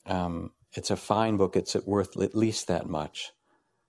[0.06, 1.56] Um, it's a fine book.
[1.56, 3.32] It's worth at least that much.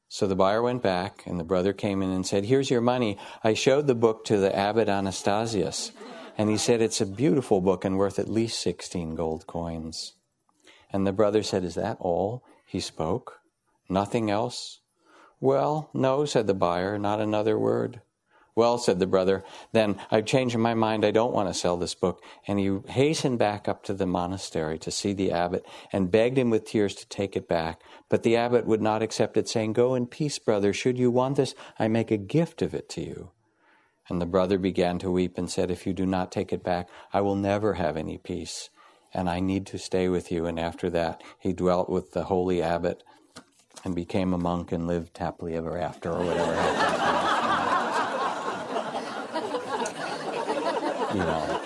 [0.09, 3.19] So the buyer went back, and the brother came in and said, Here's your money.
[3.45, 5.93] I showed the book to the abbot Anastasius,
[6.39, 10.15] and he said, It's a beautiful book and worth at least 16 gold coins.
[10.91, 12.43] And the brother said, Is that all?
[12.67, 13.41] He spoke.
[13.89, 14.81] Nothing else?
[15.41, 18.01] Well, no, said the buyer, not another word.
[18.59, 21.05] Well, said the brother, then I've changed my mind.
[21.05, 22.21] I don't want to sell this book.
[22.45, 26.51] And he hastened back up to the monastery to see the abbot and begged him
[26.51, 27.81] with tears to take it back.
[28.09, 30.73] But the abbot would not accept it, saying, Go in peace, brother.
[30.73, 33.31] Should you want this, I make a gift of it to you.
[34.09, 36.89] And the brother began to weep and said, If you do not take it back,
[37.13, 38.71] I will never have any peace,
[39.15, 40.47] and I need to stay with you.
[40.47, 43.05] And after that, he dwelt with the holy abbot
[43.85, 47.08] and became a monk and lived happily ever after, or whatever happened.
[51.13, 51.63] You know,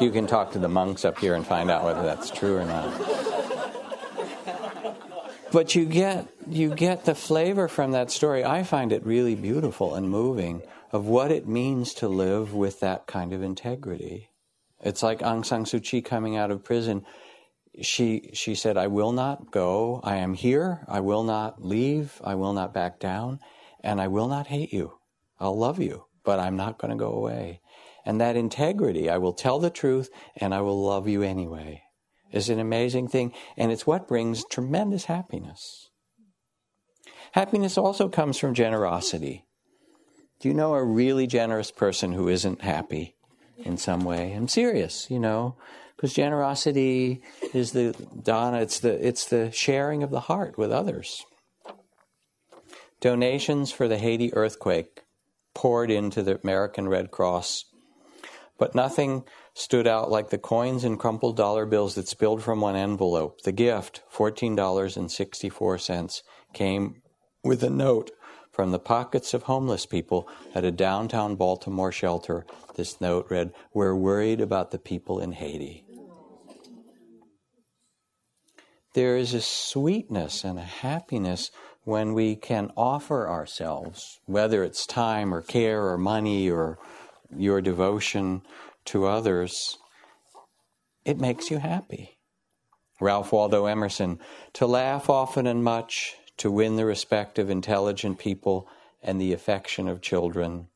[0.00, 2.64] you can talk to the monks up here and find out whether that's true or
[2.64, 2.90] not.
[5.52, 8.44] But you get you get the flavor from that story.
[8.44, 13.06] I find it really beautiful and moving of what it means to live with that
[13.06, 14.30] kind of integrity.
[14.80, 17.04] It's like Aung San Suu Kyi coming out of prison.
[17.80, 20.00] She she said, "I will not go.
[20.02, 20.84] I am here.
[20.88, 22.20] I will not leave.
[22.24, 23.38] I will not back down,
[23.80, 24.98] and I will not hate you.
[25.38, 27.60] I'll love you, but I'm not going to go away."
[28.04, 31.82] And that integrity, I will tell the truth and I will love you anyway,
[32.30, 33.32] is an amazing thing.
[33.56, 35.88] And it's what brings tremendous happiness.
[37.32, 39.44] Happiness also comes from generosity.
[40.40, 43.16] Do you know a really generous person who isn't happy
[43.56, 44.32] in some way?
[44.32, 45.56] I'm serious, you know,
[45.96, 51.24] because generosity is the dana, it's the it's the sharing of the heart with others.
[53.00, 55.02] Donations for the Haiti earthquake
[55.54, 57.64] poured into the American Red Cross
[58.58, 59.22] but nothing
[59.54, 63.42] stood out like the coins and crumpled dollar bills that spilled from one envelope.
[63.42, 67.02] The gift, $14.64, came
[67.42, 68.10] with a note
[68.50, 72.46] from the pockets of homeless people at a downtown Baltimore shelter.
[72.76, 75.84] This note read, We're worried about the people in Haiti.
[78.94, 81.50] There is a sweetness and a happiness
[81.82, 86.78] when we can offer ourselves, whether it's time or care or money or
[87.38, 88.42] your devotion
[88.86, 89.78] to others,
[91.04, 92.18] it makes you happy.
[93.00, 94.18] Ralph Waldo Emerson,
[94.54, 98.68] to laugh often and much, to win the respect of intelligent people
[99.02, 100.68] and the affection of children,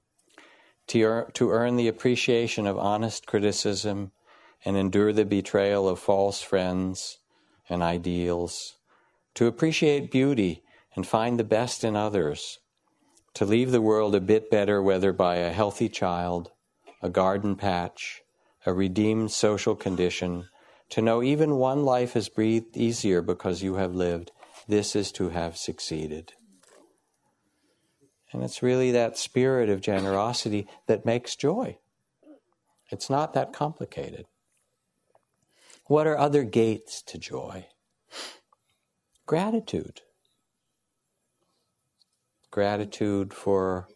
[0.88, 4.12] to, earn, to earn the appreciation of honest criticism
[4.64, 7.18] and endure the betrayal of false friends
[7.68, 8.76] and ideals,
[9.34, 10.62] to appreciate beauty
[10.94, 12.58] and find the best in others,
[13.34, 16.50] to leave the world a bit better, whether by a healthy child,
[17.02, 18.22] a garden patch,
[18.66, 20.48] a redeemed social condition,
[20.90, 24.32] to know even one life is breathed easier because you have lived,
[24.66, 26.32] this is to have succeeded.
[28.32, 31.78] And it's really that spirit of generosity that makes joy.
[32.90, 34.26] It's not that complicated.
[35.86, 37.66] What are other gates to joy?
[39.26, 40.02] Gratitude
[42.58, 43.86] gratitude for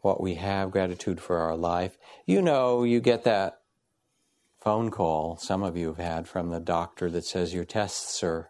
[0.00, 1.98] what we have, gratitude for our life.
[2.24, 3.58] You know, you get that
[4.62, 8.48] phone call, some of you have had from the doctor that says your tests are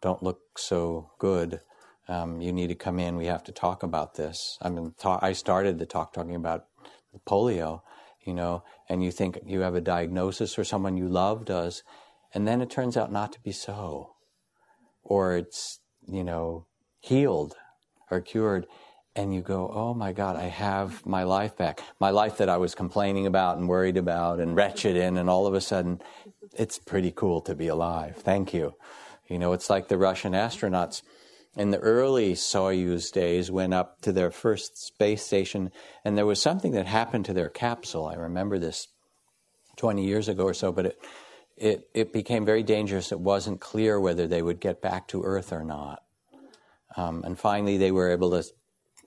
[0.00, 1.60] don't look so good.
[2.08, 3.14] Um, you need to come in.
[3.14, 4.58] We have to talk about this.
[4.60, 6.64] I mean, ta- I started the talk talking about
[7.24, 7.82] polio,
[8.24, 11.84] you know, and you think you have a diagnosis or someone you love does,
[12.34, 14.16] and then it turns out not to be so,
[15.04, 15.78] or it's
[16.08, 16.66] you know
[16.98, 17.54] healed
[18.10, 18.66] are cured
[19.16, 21.80] and you go, oh my God, I have my life back.
[21.98, 25.46] My life that I was complaining about and worried about and wretched in, and all
[25.46, 26.02] of a sudden,
[26.54, 28.16] it's pretty cool to be alive.
[28.16, 28.74] Thank you.
[29.26, 31.00] You know, it's like the Russian astronauts
[31.56, 35.72] in the early Soyuz days went up to their first space station,
[36.04, 38.06] and there was something that happened to their capsule.
[38.06, 38.88] I remember this
[39.76, 40.98] 20 years ago or so, but it,
[41.56, 43.12] it, it became very dangerous.
[43.12, 46.02] It wasn't clear whether they would get back to Earth or not.
[46.96, 48.44] Um, and finally, they were able to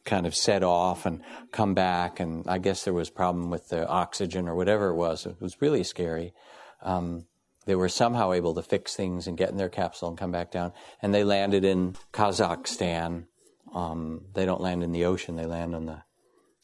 [0.06, 1.22] kind of set off and
[1.52, 2.20] come back.
[2.20, 5.26] And I guess there was a problem with the oxygen or whatever it was.
[5.26, 6.34] It was really scary.
[6.82, 7.26] Um,
[7.66, 10.52] they were somehow able to fix things and get in their capsule and come back
[10.52, 10.72] down.
[11.02, 13.26] And they landed in Kazakhstan.
[13.74, 16.02] Um, they don't land in the ocean; they land on the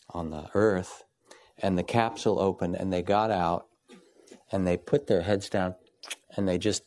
[0.10, 1.04] on the earth.
[1.60, 3.68] And the capsule opened, and they got out,
[4.52, 5.76] and they put their heads down,
[6.36, 6.84] and they just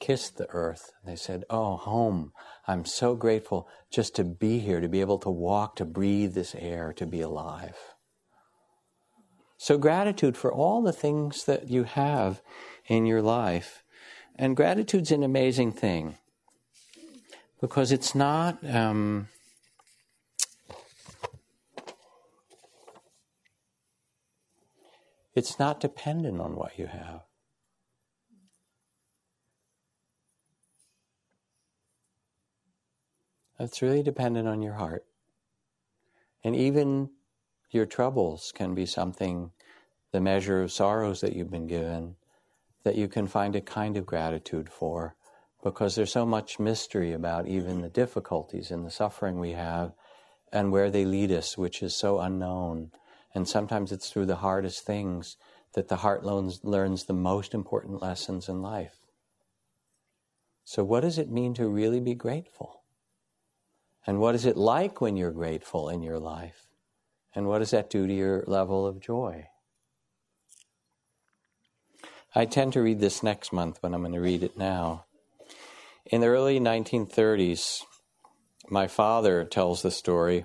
[0.00, 0.90] kissed the earth.
[1.04, 2.32] They said, "Oh, home!
[2.70, 6.54] I'm so grateful just to be here, to be able to walk, to breathe this
[6.54, 7.76] air, to be alive."
[9.58, 12.40] So, gratitude for all the things that you have
[12.86, 13.82] in your life.
[14.36, 16.16] And gratitude's an amazing thing
[17.60, 18.58] because it's not.
[18.64, 19.28] Um,
[25.34, 27.22] it's not dependent on what you have.
[33.60, 35.04] It's really dependent on your heart.
[36.42, 37.10] And even
[37.70, 39.50] your troubles can be something,
[40.12, 42.16] the measure of sorrows that you've been given,
[42.84, 45.14] that you can find a kind of gratitude for
[45.62, 49.92] because there's so much mystery about even the difficulties and the suffering we have
[50.50, 52.90] and where they lead us, which is so unknown.
[53.34, 55.36] And sometimes it's through the hardest things
[55.74, 58.96] that the heart learns, learns the most important lessons in life.
[60.64, 62.79] So, what does it mean to really be grateful?
[64.06, 66.66] And what is it like when you're grateful in your life?
[67.34, 69.48] And what does that do to your level of joy?
[72.34, 75.04] I tend to read this next month, but I'm going to read it now.
[76.06, 77.82] In the early 1930s,
[78.68, 80.44] my father tells the story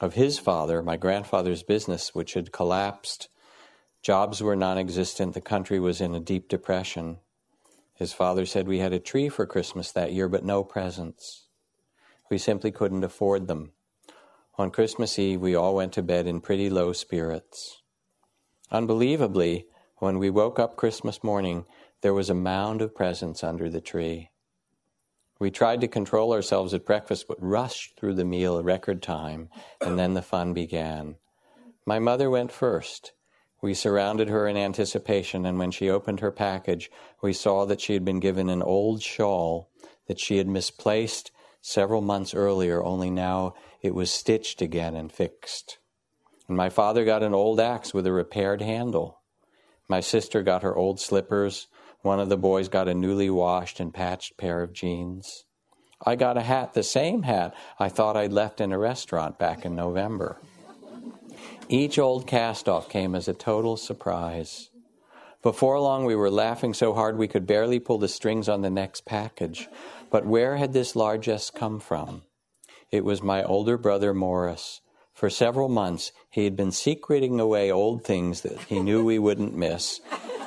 [0.00, 3.28] of his father, my grandfather's business, which had collapsed.
[4.02, 5.34] Jobs were non existent.
[5.34, 7.18] The country was in a deep depression.
[7.94, 11.46] His father said we had a tree for Christmas that year, but no presents.
[12.34, 13.74] We simply couldn't afford them.
[14.58, 17.80] On Christmas Eve, we all went to bed in pretty low spirits.
[18.72, 19.68] Unbelievably,
[19.98, 21.64] when we woke up Christmas morning,
[22.00, 24.32] there was a mound of presents under the tree.
[25.38, 29.48] We tried to control ourselves at breakfast, but rushed through the meal record time,
[29.80, 31.14] and then the fun began.
[31.86, 33.12] My mother went first.
[33.62, 36.90] We surrounded her in anticipation, and when she opened her package,
[37.22, 39.70] we saw that she had been given an old shawl
[40.08, 41.30] that she had misplaced
[41.64, 45.78] several months earlier, only now it was stitched again and fixed.
[46.46, 49.22] And my father got an old axe with a repaired handle.
[49.88, 51.66] My sister got her old slippers.
[52.02, 55.46] One of the boys got a newly washed and patched pair of jeans.
[56.04, 59.64] I got a hat, the same hat I thought I'd left in a restaurant back
[59.64, 60.42] in November.
[61.70, 64.68] Each old cast off came as a total surprise.
[65.42, 68.70] Before long, we were laughing so hard we could barely pull the strings on the
[68.70, 69.68] next package.
[70.10, 72.22] But where had this largesse come from?
[72.90, 74.80] It was my older brother Morris,
[75.14, 79.56] for several months, he had been secreting away old things that he knew we wouldn't
[79.56, 80.00] miss.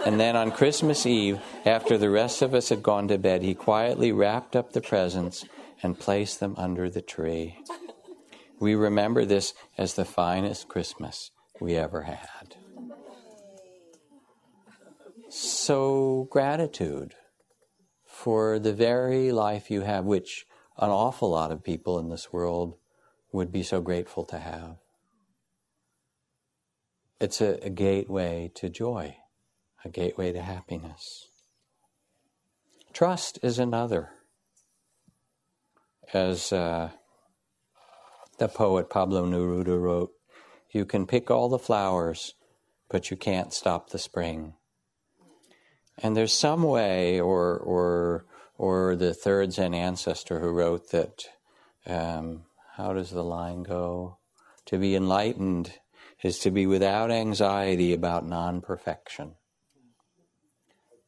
[0.05, 3.55] And then on Christmas Eve, after the rest of us had gone to bed, he
[3.55, 5.45] quietly wrapped up the presents
[5.81, 7.57] and placed them under the tree.
[8.59, 11.31] We remember this as the finest Christmas
[11.61, 12.55] we ever had.
[15.29, 17.15] So, gratitude
[18.17, 20.47] for the very life you have, which
[20.79, 22.75] an awful lot of people in this world
[23.31, 24.77] would be so grateful to have.
[27.21, 29.17] It's a, a gateway to joy,
[29.85, 31.27] a gateway to happiness.
[32.91, 34.09] Trust is another.
[36.11, 36.89] As uh,
[38.39, 40.09] the poet Pablo Neruda wrote,
[40.71, 42.33] you can pick all the flowers,
[42.89, 44.55] but you can't stop the spring.
[45.97, 48.25] And there's some way, or or
[48.57, 51.25] or the third Zen ancestor who wrote that
[51.85, 52.43] um,
[52.75, 54.17] how does the line go?
[54.67, 55.79] To be enlightened
[56.21, 59.35] is to be without anxiety about non perfection.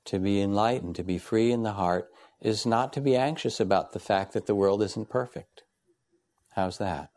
[0.06, 2.10] To be enlightened, to be free in the heart,
[2.42, 5.64] is not to be anxious about the fact that the world isn't perfect.
[6.56, 7.10] How's that?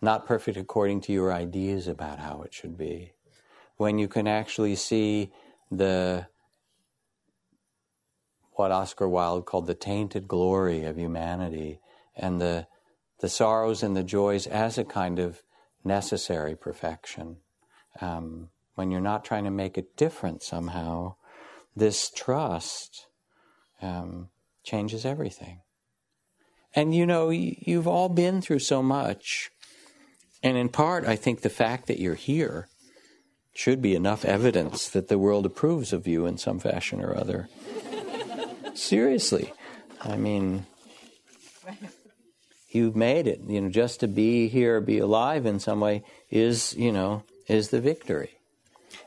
[0.00, 3.12] Not perfect according to your ideas about how it should be.
[3.76, 5.32] When you can actually see
[5.70, 6.28] the
[8.58, 11.78] what Oscar Wilde called the tainted glory of humanity
[12.16, 12.66] and the
[13.20, 15.42] the sorrows and the joys as a kind of
[15.84, 17.36] necessary perfection.
[18.00, 21.16] Um, when you're not trying to make it different somehow,
[21.74, 23.06] this trust
[23.80, 24.28] um,
[24.62, 25.60] changes everything.
[26.74, 29.50] And you know, you've all been through so much.
[30.42, 32.68] And in part, I think the fact that you're here
[33.52, 37.48] should be enough evidence that the world approves of you in some fashion or other.
[38.78, 39.52] Seriously.
[40.00, 40.64] I mean,
[42.70, 43.40] you've made it.
[43.46, 47.70] You know, just to be here, be alive in some way is, you know, is
[47.70, 48.38] the victory.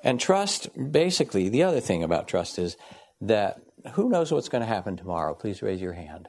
[0.03, 2.76] And trust, basically, the other thing about trust is
[3.22, 3.61] that
[3.93, 5.34] who knows what's going to happen tomorrow?
[5.34, 6.28] Please raise your hand.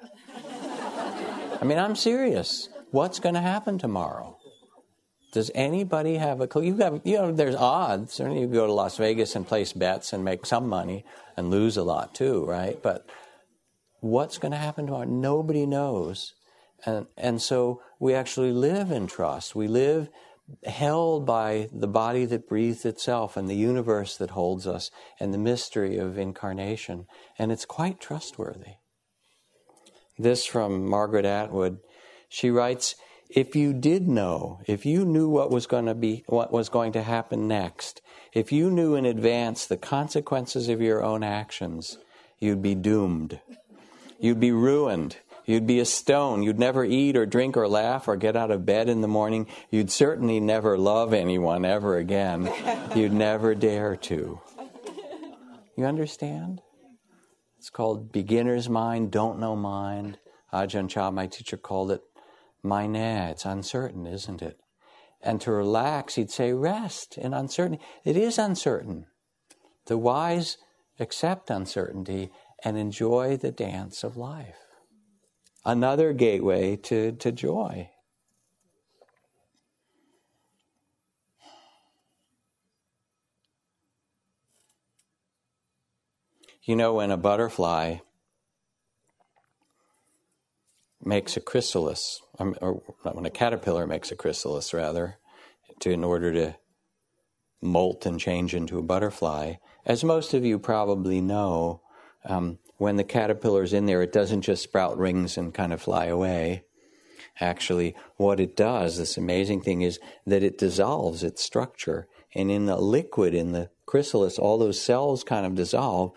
[1.61, 2.68] I mean, I'm serious.
[2.93, 4.38] What's going to happen tomorrow?
[5.32, 6.62] Does anybody have a clue?
[6.62, 8.12] You have, got you know, there's odds.
[8.12, 11.05] Certainly, you go to Las Vegas and place bets and make some money
[11.36, 12.80] and lose a lot too, right?
[12.82, 13.07] But
[14.03, 15.05] what's going to happen tomorrow?
[15.05, 16.34] Nobody knows.
[16.84, 19.55] And, and so we actually live in trust.
[19.55, 20.09] We live
[20.64, 24.90] held by the body that breathes itself and the universe that holds us
[25.20, 27.07] and the mystery of incarnation.
[27.38, 28.74] And it's quite trustworthy.
[30.18, 31.78] This from Margaret Atwood.
[32.28, 32.96] She writes,
[33.30, 36.92] if you did know, if you knew what was going to be, what was going
[36.92, 38.03] to happen next,
[38.34, 41.98] if you knew in advance the consequences of your own actions,
[42.40, 43.40] you'd be doomed.
[44.23, 45.16] You'd be ruined.
[45.47, 46.45] You'd be a stone.
[46.45, 49.49] You'd never eat or drink or laugh or get out of bed in the morning.
[49.68, 52.49] You'd certainly never love anyone ever again.
[52.95, 54.41] You'd never dare to.
[55.77, 56.62] You understand?
[57.59, 60.18] It's called beginner's mind, don't know mind.
[60.53, 62.03] Ajahn Chah, my teacher, called it
[62.62, 62.87] my
[63.31, 64.61] It's uncertain, isn't it?
[65.20, 67.83] And to relax, he'd say, rest in uncertainty.
[68.05, 69.07] It is uncertain.
[69.87, 70.59] The wise
[71.01, 72.31] accept uncertainty
[72.64, 74.58] and enjoy the dance of life.
[75.64, 77.90] Another gateway to, to joy.
[86.64, 87.96] You know, when a butterfly
[91.04, 95.18] makes a chrysalis, um, or when a caterpillar makes a chrysalis, rather,
[95.80, 96.56] to, in order to
[97.60, 99.54] molt and change into a butterfly,
[99.84, 101.82] as most of you probably know,
[102.25, 106.07] um, when the caterpillar's in there, it doesn't just sprout rings and kind of fly
[106.07, 106.64] away.
[107.41, 112.07] Actually, what it does, this amazing thing, is that it dissolves its structure.
[112.35, 116.12] And in the liquid, in the chrysalis, all those cells kind of dissolve,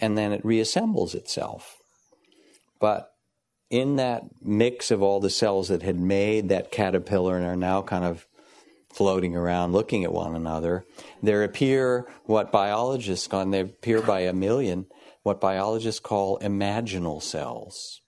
[0.00, 1.78] and then it reassembles itself.
[2.80, 3.12] But
[3.70, 7.82] in that mix of all the cells that had made that caterpillar and are now
[7.82, 8.26] kind of
[8.90, 10.84] floating around looking at one another,
[11.22, 14.86] there appear what biologists call, and they appear by a million,
[15.28, 18.00] what biologists call imaginal cells.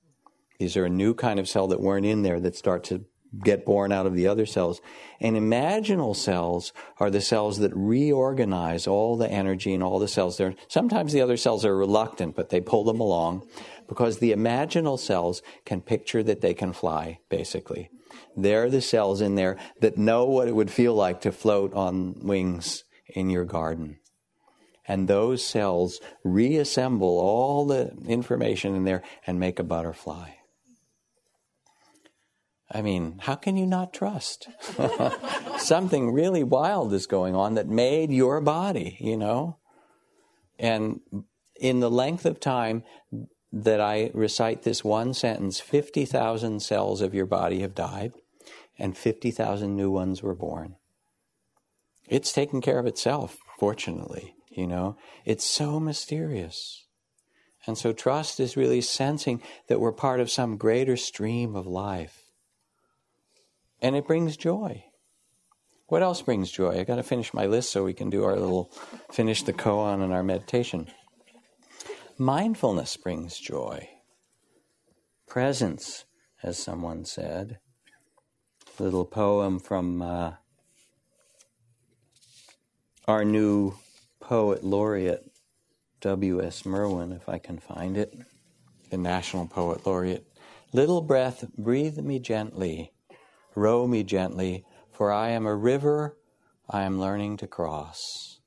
[0.58, 3.04] These are a new kind of cell that weren't in there that start to
[3.44, 4.80] get born out of the other cells.
[5.20, 10.38] And imaginal cells are the cells that reorganize all the energy in all the cells
[10.38, 10.54] there.
[10.68, 13.46] Sometimes the other cells are reluctant, but they pull them along
[13.86, 17.90] because the imaginal cells can picture that they can fly, basically.
[18.34, 22.14] They're the cells in there that know what it would feel like to float on
[22.26, 23.99] wings in your garden.
[24.90, 30.30] And those cells reassemble all the information in there and make a butterfly.
[32.68, 34.48] I mean, how can you not trust?
[35.58, 39.58] Something really wild is going on that made your body, you know?
[40.58, 40.98] And
[41.60, 42.82] in the length of time
[43.52, 48.14] that I recite this one sentence, 50,000 cells of your body have died
[48.76, 50.74] and 50,000 new ones were born.
[52.08, 54.96] It's taken care of itself, fortunately, you know.
[55.24, 56.84] It's so mysterious.
[57.66, 62.24] And so trust is really sensing that we're part of some greater stream of life.
[63.80, 64.84] And it brings joy.
[65.86, 66.78] What else brings joy?
[66.78, 68.70] I got to finish my list so we can do our little
[69.10, 70.88] finish the koan and our meditation.
[72.16, 73.88] Mindfulness brings joy.
[75.26, 76.04] Presence,
[76.42, 77.58] as someone said.
[78.78, 80.32] Little poem from uh,
[83.08, 83.74] our new
[84.30, 85.28] poet laureate,
[86.02, 86.64] W.S.
[86.64, 88.16] Merwin, if I can find it,
[88.88, 90.24] the National Poet Laureate.
[90.72, 92.92] Little breath, breathe me gently,
[93.56, 96.16] row me gently, for I am a river
[96.68, 98.38] I am learning to cross.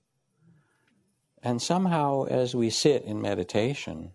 [1.43, 4.13] And somehow, as we sit in meditation,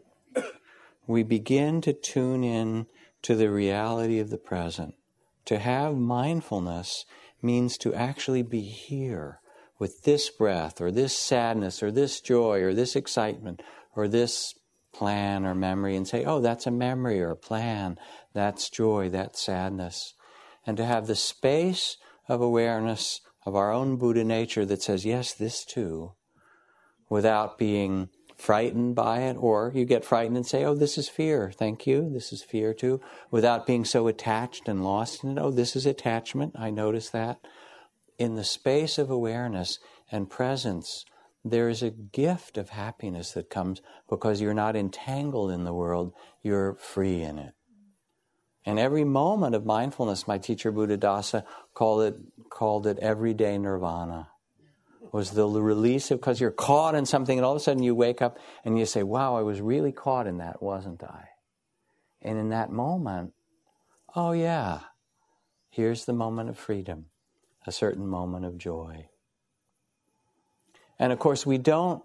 [1.06, 2.86] we begin to tune in
[3.20, 4.94] to the reality of the present.
[5.44, 7.04] To have mindfulness
[7.42, 9.42] means to actually be here
[9.78, 13.62] with this breath, or this sadness, or this joy, or this excitement,
[13.94, 14.54] or this
[14.92, 17.98] plan or memory, and say, oh, that's a memory or a plan,
[18.32, 20.14] that's joy, that's sadness.
[20.66, 21.96] And to have the space
[22.28, 26.12] of awareness of our own Buddha nature that says, yes, this too
[27.08, 31.50] without being frightened by it, or you get frightened and say, Oh, this is fear.
[31.50, 32.08] Thank you.
[32.12, 33.00] This is fear too.
[33.30, 35.40] Without being so attached and lost in it.
[35.40, 36.54] Oh, this is attachment.
[36.56, 37.38] I notice that.
[38.18, 39.78] In the space of awareness
[40.10, 41.04] and presence,
[41.44, 46.12] there is a gift of happiness that comes because you're not entangled in the world,
[46.42, 47.54] you're free in it.
[48.66, 52.16] And every moment of mindfulness, my teacher Buddhadasa called it,
[52.50, 54.28] called it everyday nirvana.
[55.10, 57.94] Was the release of, because you're caught in something and all of a sudden you
[57.94, 61.28] wake up and you say, wow, I was really caught in that, wasn't I?
[62.20, 63.32] And in that moment,
[64.14, 64.80] oh yeah,
[65.70, 67.06] here's the moment of freedom,
[67.68, 69.08] a certain moment of joy.
[70.98, 72.02] And of course, we don't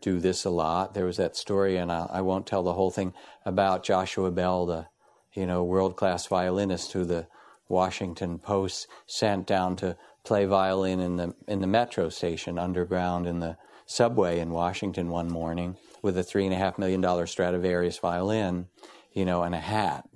[0.00, 0.94] do this a lot.
[0.94, 3.12] There was that story, and I, I won't tell the whole thing,
[3.44, 4.86] about Joshua Bell, the
[5.34, 7.28] you know, world class violinist who the
[7.68, 13.38] Washington Post sent down to play violin in the in the metro station underground in
[13.38, 13.56] the
[13.86, 18.66] subway in Washington one morning with a three and a half million dollar Stradivarius violin,
[19.12, 20.08] you know, and a hat,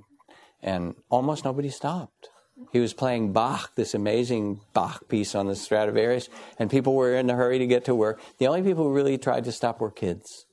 [0.62, 2.30] and almost nobody stopped.
[2.72, 6.28] He was playing Bach, this amazing Bach piece on the Stradivarius,
[6.58, 8.20] and people were in a hurry to get to work.
[8.38, 10.46] The only people who really tried to stop were kids.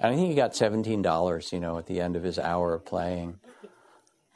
[0.00, 2.74] And I think he got seventeen dollars, you know, at the end of his hour
[2.74, 3.38] of playing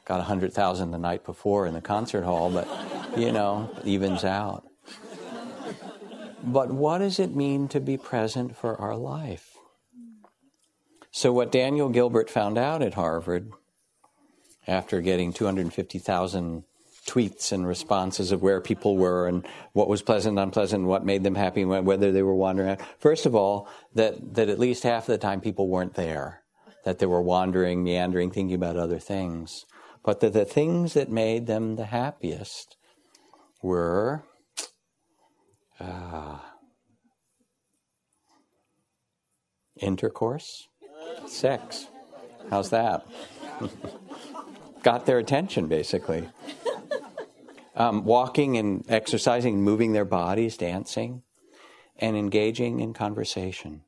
[0.09, 2.67] got 100,000 the night before in the concert hall, but
[3.15, 4.67] you know, evens out.
[6.43, 9.55] But what does it mean to be present for our life?
[11.11, 13.51] So, what Daniel Gilbert found out at Harvard
[14.65, 16.63] after getting 250,000
[17.05, 21.35] tweets and responses of where people were and what was pleasant, unpleasant, what made them
[21.35, 22.77] happy, whether they were wandering.
[22.99, 26.43] First of all, that, that at least half of the time people weren't there,
[26.85, 29.65] that they were wandering, meandering, thinking about other things
[30.03, 32.77] but that the things that made them the happiest
[33.61, 34.23] were
[35.79, 36.39] uh,
[39.77, 40.67] intercourse,
[41.27, 41.87] sex.
[42.49, 43.05] How's that?
[44.83, 46.29] Got their attention, basically.
[47.79, 51.23] Um, walking and exercising, moving their bodies, dancing,
[51.95, 53.83] and engaging in conversation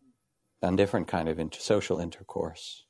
[0.63, 2.85] on different kind of inter- social intercourse.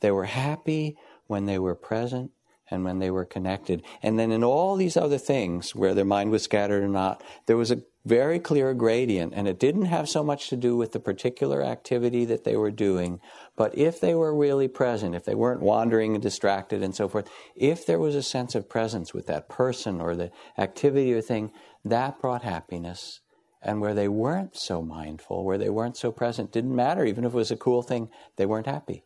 [0.00, 0.96] They were happy
[1.26, 2.32] when they were present
[2.70, 3.82] and when they were connected.
[4.02, 7.56] And then in all these other things, where their mind was scattered or not, there
[7.56, 11.00] was a very clear gradient, and it didn't have so much to do with the
[11.00, 13.20] particular activity that they were doing,
[13.56, 17.28] but if they were really present, if they weren't wandering and distracted and so forth,
[17.54, 21.52] if there was a sense of presence with that person or the activity or thing,
[21.84, 23.20] that brought happiness.
[23.62, 27.04] And where they weren't so mindful, where they weren't so present, didn't matter.
[27.04, 29.04] Even if it was a cool thing, they weren't happy.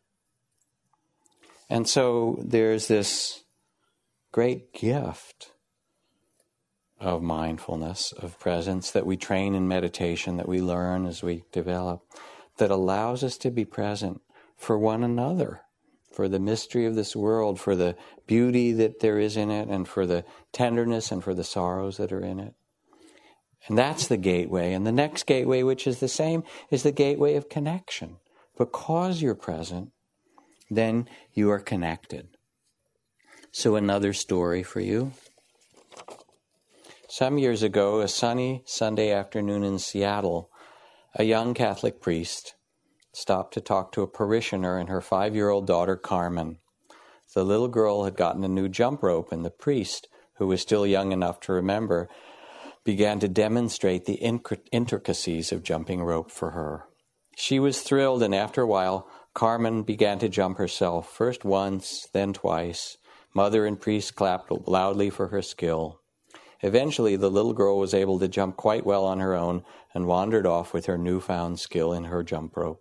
[1.69, 3.43] And so there's this
[4.31, 5.51] great gift
[7.05, 12.03] of mindfulness, of presence that we train in meditation, that we learn as we develop,
[12.57, 14.21] that allows us to be present
[14.57, 15.61] for one another,
[16.13, 17.97] for the mystery of this world, for the
[18.27, 22.13] beauty that there is in it, and for the tenderness and for the sorrows that
[22.13, 22.55] are in it.
[23.67, 24.73] And that's the gateway.
[24.73, 28.17] And the next gateway, which is the same, is the gateway of connection.
[28.57, 29.91] Because you're present,
[30.71, 32.29] then you are connected.
[33.51, 35.13] So, another story for you.
[37.17, 40.51] Some years ago, a sunny Sunday afternoon in Seattle,
[41.15, 42.57] a young Catholic priest
[43.13, 46.59] stopped to talk to a parishioner and her five year old daughter, Carmen.
[47.33, 50.09] The little girl had gotten a new jump rope, and the priest,
[50.39, 52.09] who was still young enough to remember,
[52.83, 54.15] began to demonstrate the
[54.73, 56.87] intricacies of jumping rope for her.
[57.37, 62.33] She was thrilled, and after a while, Carmen began to jump herself, first once, then
[62.33, 62.97] twice.
[63.33, 66.01] Mother and priest clapped loudly for her skill.
[66.61, 70.47] Eventually, the little girl was able to jump quite well on her own and wandered
[70.47, 72.81] off with her newfound skill in her jump rope.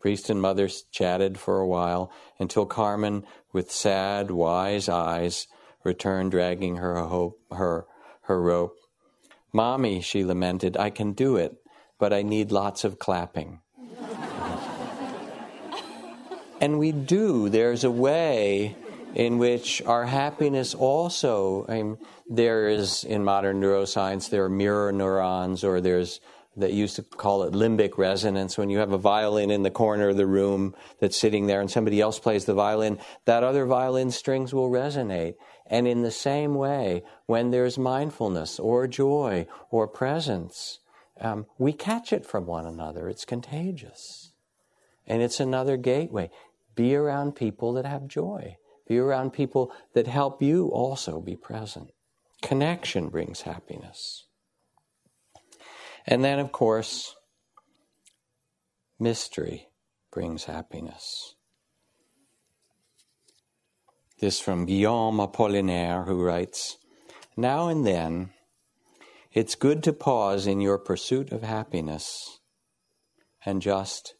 [0.00, 5.46] Priest and mother chatted for a while until Carmen, with sad, wise eyes,
[5.82, 7.86] returned dragging her hope, her
[8.22, 8.76] her rope.
[9.52, 11.56] Mommy, she lamented, I can do it,
[11.98, 13.60] but I need lots of clapping.
[16.60, 17.48] and we do.
[17.48, 18.76] There's a way
[19.16, 21.96] in which our happiness also, I mean,
[22.28, 26.20] there is in modern neuroscience, there are mirror neurons, or there's
[26.54, 28.58] that used to call it limbic resonance.
[28.58, 31.70] When you have a violin in the corner of the room that's sitting there and
[31.70, 35.34] somebody else plays the violin, that other violin strings will resonate.
[35.66, 40.80] And in the same way, when there's mindfulness or joy or presence,
[41.20, 43.08] um, we catch it from one another.
[43.08, 44.32] It's contagious.
[45.06, 46.30] And it's another gateway.
[46.74, 48.56] Be around people that have joy.
[48.86, 51.90] Be around people that help you also be present.
[52.42, 54.24] Connection brings happiness.
[56.06, 57.16] And then, of course,
[58.98, 59.68] mystery
[60.12, 61.34] brings happiness.
[64.20, 66.78] This from Guillaume Apollinaire, who writes
[67.36, 68.30] Now and then,
[69.32, 72.40] it's good to pause in your pursuit of happiness
[73.44, 74.14] and just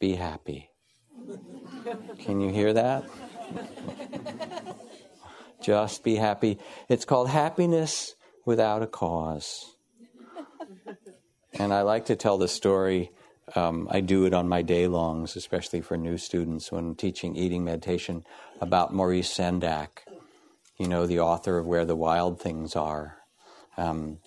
[0.00, 0.70] be happy.
[2.20, 3.04] Can you hear that?
[5.62, 6.58] Just be happy.
[6.88, 8.14] It's called happiness
[8.44, 9.76] without a cause.
[11.54, 13.10] And I like to tell the story.
[13.54, 17.64] Um, I do it on my day longs, especially for new students when teaching eating
[17.64, 18.24] meditation,
[18.60, 19.88] about Maurice Sendak,
[20.78, 23.18] you know, the author of Where the Wild Things Are.
[23.76, 24.18] Um,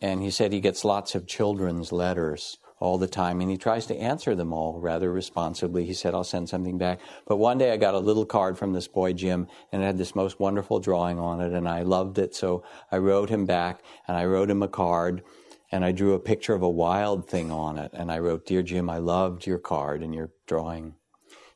[0.00, 3.86] and he said he gets lots of children's letters all the time, and he tries
[3.86, 5.84] to answer them all rather responsibly.
[5.84, 7.00] He said, I'll send something back.
[7.26, 9.98] But one day I got a little card from this boy, Jim, and it had
[9.98, 12.34] this most wonderful drawing on it, and I loved it.
[12.34, 15.22] So I wrote him back, and I wrote him a card,
[15.70, 17.90] and I drew a picture of a wild thing on it.
[17.92, 20.94] And I wrote, Dear Jim, I loved your card and your drawing.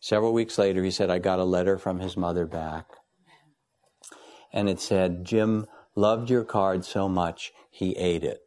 [0.00, 2.86] Several weeks later, he said, I got a letter from his mother back.
[4.52, 8.40] And it said, Jim loved your card so much, he ate it.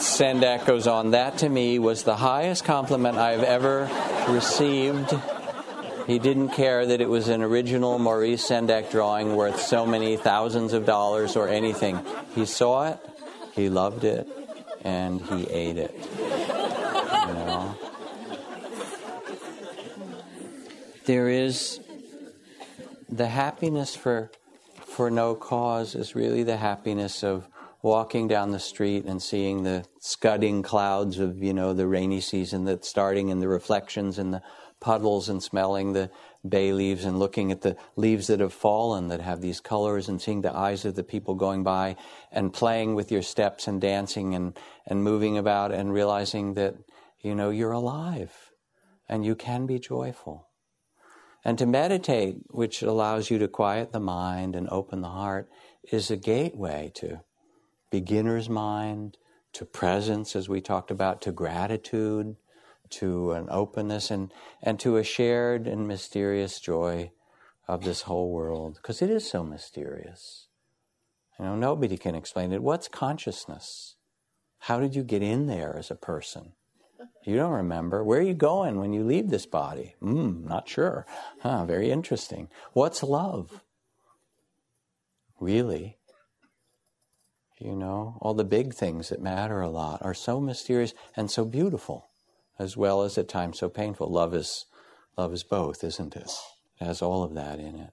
[0.00, 3.90] Sendak goes on, that to me was the highest compliment I've ever
[4.28, 5.14] received.
[6.06, 10.72] He didn't care that it was an original Maurice Sendak drawing worth so many thousands
[10.72, 12.00] of dollars or anything.
[12.34, 12.98] He saw it,
[13.52, 14.26] he loved it,
[14.82, 15.94] and he ate it.
[16.18, 17.78] You know?
[21.04, 21.80] There is
[23.08, 24.30] the happiness for
[24.84, 27.46] for no cause is really the happiness of
[27.82, 32.64] walking down the street and seeing the scudding clouds of you know the rainy season
[32.64, 34.42] that's starting and the reflections in the
[34.80, 36.10] puddles and smelling the
[36.48, 40.20] bay leaves and looking at the leaves that have fallen that have these colors and
[40.20, 41.94] seeing the eyes of the people going by
[42.32, 46.74] and playing with your steps and dancing and, and moving about and realizing that
[47.20, 48.50] you know you're alive
[49.08, 50.48] and you can be joyful.
[51.44, 55.50] And to meditate which allows you to quiet the mind and open the heart
[55.90, 57.20] is a gateway to
[57.90, 59.16] beginner's mind,
[59.52, 62.36] to presence, as we talked about, to gratitude,
[62.90, 64.32] to an openness, and,
[64.62, 67.10] and to a shared and mysterious joy
[67.66, 70.48] of this whole world, because it is so mysterious.
[71.38, 72.62] You know, nobody can explain it.
[72.62, 73.96] What's consciousness?
[74.60, 76.52] How did you get in there as a person?
[77.24, 78.04] You don't remember.
[78.04, 79.94] Where are you going when you leave this body?
[80.00, 81.06] Hmm, not sure.
[81.40, 82.48] Huh, very interesting.
[82.72, 83.64] What's love?
[85.38, 85.99] Really?
[87.60, 91.44] You know, all the big things that matter a lot are so mysterious and so
[91.44, 92.08] beautiful,
[92.58, 94.10] as well as at times so painful.
[94.10, 94.64] Love is
[95.18, 96.30] love is both, isn't it?
[96.80, 97.90] It has all of that in it.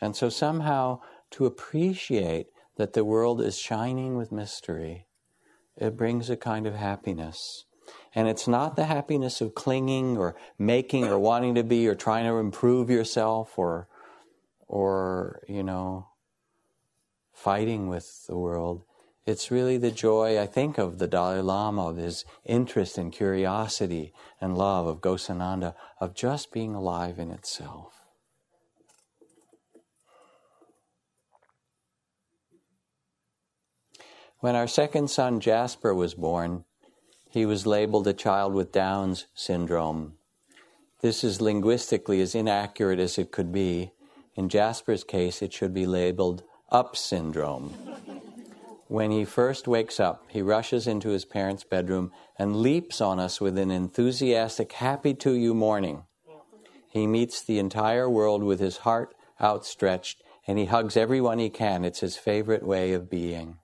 [0.00, 1.00] And so somehow
[1.32, 2.46] to appreciate
[2.76, 5.06] that the world is shining with mystery,
[5.76, 7.64] it brings a kind of happiness.
[8.14, 12.26] And it's not the happiness of clinging or making or wanting to be or trying
[12.26, 13.88] to improve yourself or
[14.68, 16.06] or, you know,
[17.42, 18.84] fighting with the world.
[19.26, 24.12] It's really the joy, I think, of the Dalai Lama, of his interest and curiosity
[24.40, 28.04] and love of Ghosananda, of just being alive in itself.
[34.38, 36.64] When our second son Jasper was born,
[37.28, 40.14] he was labeled a child with Down's syndrome.
[41.00, 43.92] This is linguistically as inaccurate as it could be.
[44.36, 47.74] In Jasper's case, it should be labeled up syndrome.
[48.88, 53.40] When he first wakes up, he rushes into his parents' bedroom and leaps on us
[53.40, 56.04] with an enthusiastic, happy to you morning.
[56.90, 61.84] He meets the entire world with his heart outstretched and he hugs everyone he can.
[61.84, 63.58] It's his favorite way of being.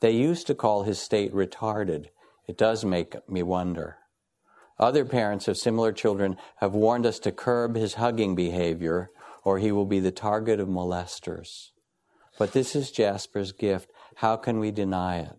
[0.00, 2.06] They used to call his state retarded.
[2.46, 3.96] It does make me wonder.
[4.78, 9.10] Other parents of similar children have warned us to curb his hugging behavior
[9.44, 11.70] or he will be the target of molesters.
[12.38, 13.90] But this is Jasper's gift.
[14.16, 15.36] How can we deny it?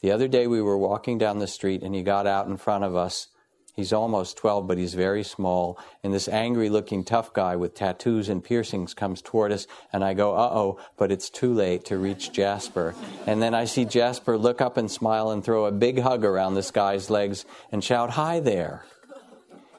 [0.00, 2.84] The other day we were walking down the street and he got out in front
[2.84, 3.28] of us.
[3.74, 5.78] He's almost 12, but he's very small.
[6.02, 9.66] And this angry looking tough guy with tattoos and piercings comes toward us.
[9.92, 12.94] And I go, uh oh, but it's too late to reach Jasper.
[13.26, 16.54] And then I see Jasper look up and smile and throw a big hug around
[16.54, 18.86] this guy's legs and shout, Hi there.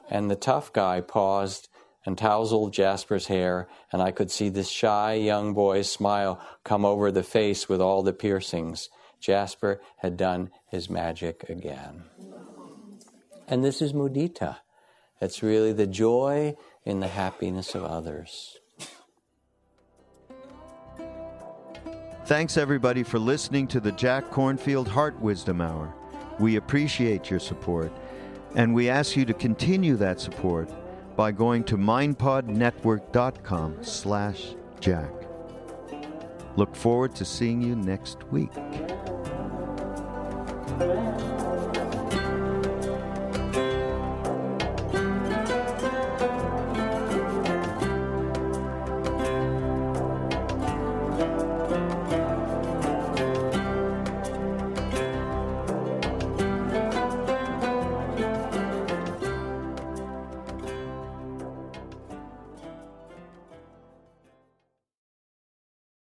[0.08, 1.67] And the tough guy paused
[2.08, 7.12] and tousled Jasper's hair, and I could see this shy young boy's smile come over
[7.12, 8.88] the face with all the piercings.
[9.20, 12.04] Jasper had done his magic again.
[13.46, 14.56] And this is mudita.
[15.20, 18.56] It's really the joy in the happiness of others.
[22.24, 25.94] Thanks, everybody, for listening to the Jack Kornfield Heart Wisdom Hour.
[26.38, 27.92] We appreciate your support,
[28.54, 30.70] and we ask you to continue that support
[31.18, 35.10] by going to mindpodnetwork.com slash jack.
[36.54, 38.52] Look forward to seeing you next week.